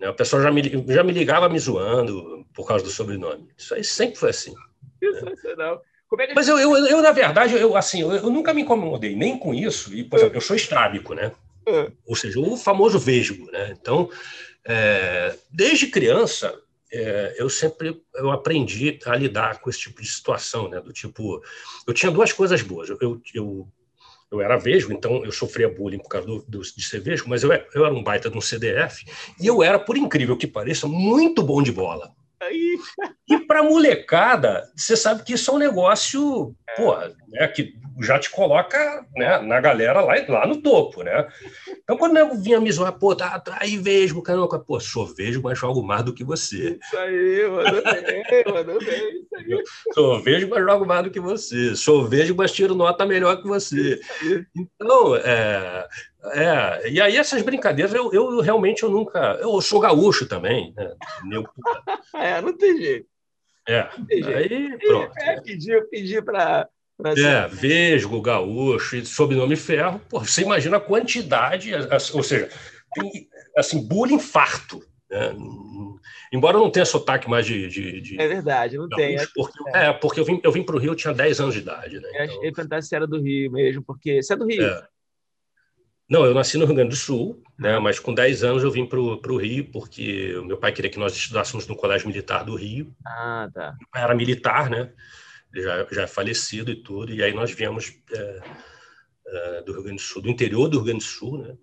[0.00, 0.08] Né?
[0.08, 3.48] O pessoal já me, já me ligava me zoando por causa do sobrenome.
[3.56, 4.54] Isso aí sempre foi assim.
[5.00, 5.76] Sensacional.
[5.76, 6.24] Né?
[6.24, 6.34] É que...
[6.34, 9.54] Mas eu, eu, eu, na verdade, eu, assim, eu, eu, nunca me incomodei nem com
[9.54, 9.94] isso.
[9.94, 11.32] E, por exemplo, eu sou estrábico, né?
[11.66, 11.92] É.
[12.06, 13.76] Ou seja, o famoso vesgo, né?
[13.78, 14.08] Então,
[14.64, 16.58] é, desde criança,
[16.92, 20.80] é, eu sempre eu aprendi a lidar com esse tipo de situação, né?
[20.80, 21.42] Do tipo,
[21.86, 22.88] eu tinha duas coisas boas.
[22.88, 23.68] Eu, eu,
[24.30, 27.42] eu era vesgo, então eu sofria bullying por causa do, do, de ser vesgo, mas
[27.42, 29.04] eu, eu era um baita de um CDF
[29.40, 32.14] e eu era, por incrível que pareça, muito bom de bola.
[33.28, 36.74] E para molecada, você sabe que isso é um negócio, é.
[36.76, 41.28] porra, né, que já te coloca né, na galera lá, lá no topo, né?
[41.82, 45.06] Então, quando o nego vinha me zoar, pô, tá, tá aí vejo, caramba, pô, sou
[45.06, 46.78] vejo, mas jogo mais do que você.
[46.80, 49.62] Isso aí, mano, bem, mano, bem, isso aí.
[49.92, 51.74] Sou vejo, mas jogo mais do que você.
[51.74, 54.00] Sou vejo, mas tiro nota melhor que você.
[54.54, 55.88] Então, é,
[56.32, 59.38] é, e aí essas brincadeiras, eu, eu realmente eu nunca.
[59.40, 60.94] Eu sou gaúcho também, né?
[62.14, 63.17] É, não tem jeito.
[63.68, 63.86] É,
[64.34, 65.12] aí pronto.
[65.18, 66.66] É, pedi, pedi para
[67.04, 70.00] é, Vesgo, Gaúcho e sobrenome Ferro.
[70.08, 71.70] Pô, você imagina a quantidade,
[72.14, 72.48] ou seja,
[72.94, 74.82] tem, assim, bullying farto.
[75.10, 75.34] Né?
[76.32, 77.68] Embora não tenha sotaque mais de.
[77.68, 79.16] de, de é verdade, não tem.
[79.34, 79.86] Porque, é.
[79.86, 79.92] é.
[79.92, 82.00] porque eu vim, eu vim para o Rio, eu tinha 10 anos de idade.
[82.00, 82.08] Né?
[82.08, 82.38] Eu então...
[82.38, 84.64] achei perguntar se era do Rio mesmo, porque você é do Rio.
[84.64, 84.86] É.
[86.08, 88.86] Não, eu nasci no Rio Grande do Sul, né, mas com 10 anos eu vim
[88.86, 92.54] para o Rio, porque o meu pai queria que nós estudássemos no Colégio Militar do
[92.54, 92.94] Rio.
[93.06, 93.76] Ah, tá.
[93.78, 94.90] Meu pai era militar, né?
[95.54, 98.40] Já, já é falecido e tudo, e aí nós viemos é,
[99.26, 101.56] é, do Rio Grande do Sul, do interior do Rio Grande do Sul, né?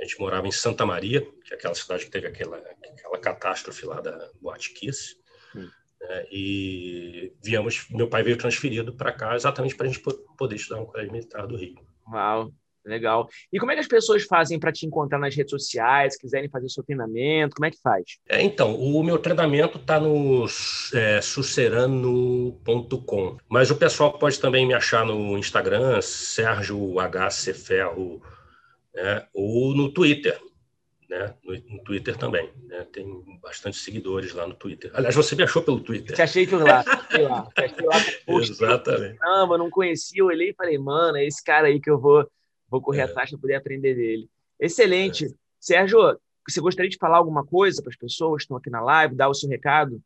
[0.00, 3.84] A gente morava em Santa Maria, que é aquela cidade que teve aquela, aquela catástrofe
[3.84, 5.16] lá da Boate Kiss.
[5.54, 5.68] Hum.
[6.00, 10.02] Né, e viemos, meu pai veio transferido para cá exatamente para a gente
[10.38, 11.86] poder estudar no Colégio Militar do Rio.
[12.10, 12.50] Uau,
[12.84, 13.26] Legal.
[13.52, 16.70] E como é que as pessoas fazem para te encontrar nas redes sociais, quiserem fazer
[16.70, 17.54] seu treinamento?
[17.54, 18.16] Como é que faz?
[18.28, 20.46] É, então, o meu treinamento está no
[20.94, 23.36] é, sucerano.com.
[23.48, 28.22] Mas o pessoal pode também me achar no Instagram, Sérgio HC Ferro,
[28.94, 29.26] né?
[29.34, 30.40] ou no Twitter.
[31.08, 31.34] Né?
[31.44, 32.48] No, no Twitter também.
[32.66, 32.86] Né?
[32.90, 33.06] Tem
[33.42, 34.90] bastante seguidores lá no Twitter.
[34.94, 36.16] Aliás, você me achou pelo Twitter.
[36.16, 36.82] Te achei por lá.
[36.86, 37.46] Achei lá.
[37.56, 37.96] Achei lá
[38.40, 39.18] Exatamente.
[39.20, 42.26] Eu não conhecia, eu olhei e falei, mano, é esse cara aí que eu vou
[42.70, 43.04] Vou correr é.
[43.04, 44.28] atrás para poder aprender dele.
[44.58, 45.26] Excelente.
[45.26, 45.28] É.
[45.58, 46.18] Sérgio,
[46.48, 49.28] você gostaria de falar alguma coisa para as pessoas que estão aqui na live, dar
[49.28, 50.00] o seu recado?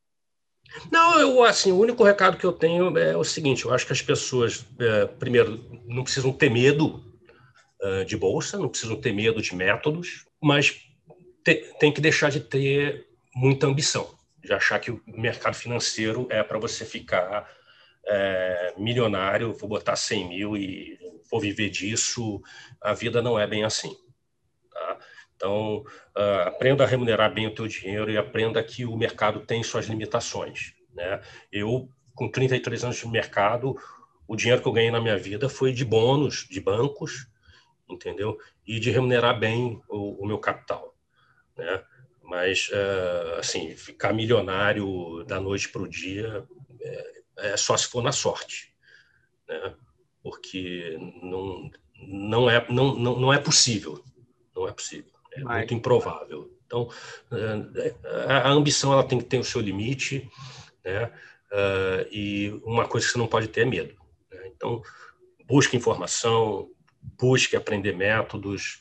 [0.90, 3.92] Não, eu assim, o único recado que eu tenho é o seguinte: eu acho que
[3.92, 7.04] as pessoas, é, primeiro, não precisam ter medo
[7.82, 10.80] uh, de bolsa, não precisam ter medo de métodos, mas
[11.44, 16.42] te, tem que deixar de ter muita ambição, de achar que o mercado financeiro é
[16.42, 17.48] para você ficar
[18.06, 20.98] é, milionário, vou botar 100 mil e
[21.30, 22.40] vou viver disso.
[22.80, 23.96] A vida não é bem assim.
[24.70, 24.98] Tá?
[25.36, 25.78] Então,
[26.16, 29.86] uh, aprenda a remunerar bem o teu dinheiro e aprenda que o mercado tem suas
[29.86, 30.74] limitações.
[30.94, 31.20] Né?
[31.50, 33.76] Eu, com 33 anos de mercado,
[34.26, 37.28] o dinheiro que eu ganhei na minha vida foi de bônus, de bancos,
[37.88, 38.38] entendeu?
[38.66, 40.94] E de remunerar bem o, o meu capital,
[41.56, 41.82] né?
[42.22, 46.42] Mas, uh, assim, ficar milionário da noite para o dia
[46.80, 48.74] é, é só se for na sorte,
[49.48, 49.74] né?
[50.22, 54.02] porque não, não, é, não, não, não é possível,
[54.54, 55.58] não é possível, é Vai.
[55.58, 56.50] muito improvável.
[56.66, 56.88] Então,
[57.30, 57.94] é,
[58.28, 60.28] a ambição ela tem que ter o seu limite,
[60.84, 61.12] né?
[61.52, 63.94] Uh, e uma coisa que você não pode ter é medo.
[64.30, 64.48] Né?
[64.48, 64.82] Então,
[65.44, 66.68] busque informação,
[67.00, 68.80] busque aprender métodos,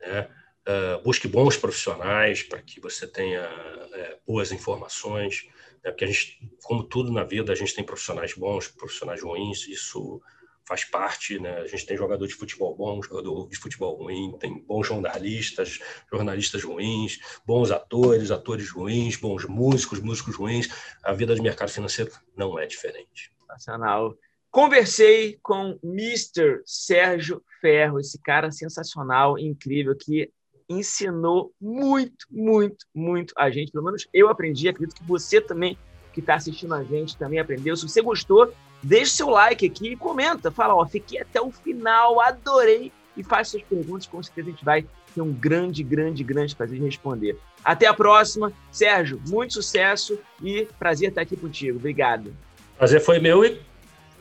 [0.00, 0.28] né?
[0.66, 5.46] Uh, busque bons profissionais para que você tenha é, boas informações.
[5.84, 5.90] Né?
[5.90, 10.20] Porque a gente, como tudo na vida, a gente tem profissionais bons, profissionais ruins, isso
[10.68, 11.60] faz parte, né?
[11.60, 15.78] A gente tem jogador de futebol bom, jogador de futebol ruim, tem bons jornalistas,
[16.12, 20.68] jornalistas ruins, bons atores, atores ruins, bons músicos, músicos ruins.
[21.02, 23.32] A vida de mercado financeiro não é diferente.
[23.40, 24.14] Sensacional.
[24.50, 26.62] Conversei com Mr.
[26.66, 30.30] Sérgio Ferro, esse cara sensacional, incrível, que
[30.68, 33.72] ensinou muito, muito, muito a gente.
[33.72, 35.78] Pelo menos eu aprendi, acredito que você também,
[36.12, 37.76] que está assistindo a gente, também aprendeu.
[37.76, 38.52] Se você gostou,
[38.82, 40.50] deixe seu like aqui e comenta.
[40.50, 42.92] Fala, ó, fiquei até o final, adorei.
[43.16, 46.78] E faz suas perguntas, com certeza a gente vai ter um grande, grande, grande prazer
[46.78, 47.36] em responder.
[47.64, 48.52] Até a próxima.
[48.70, 51.78] Sérgio, muito sucesso e prazer estar aqui contigo.
[51.78, 52.32] Obrigado.
[52.76, 53.60] Prazer foi meu e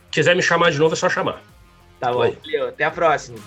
[0.09, 1.43] quiser me chamar de novo é só chamar.
[1.99, 2.69] Tá bom, valeu.
[2.69, 3.37] Até a próxima.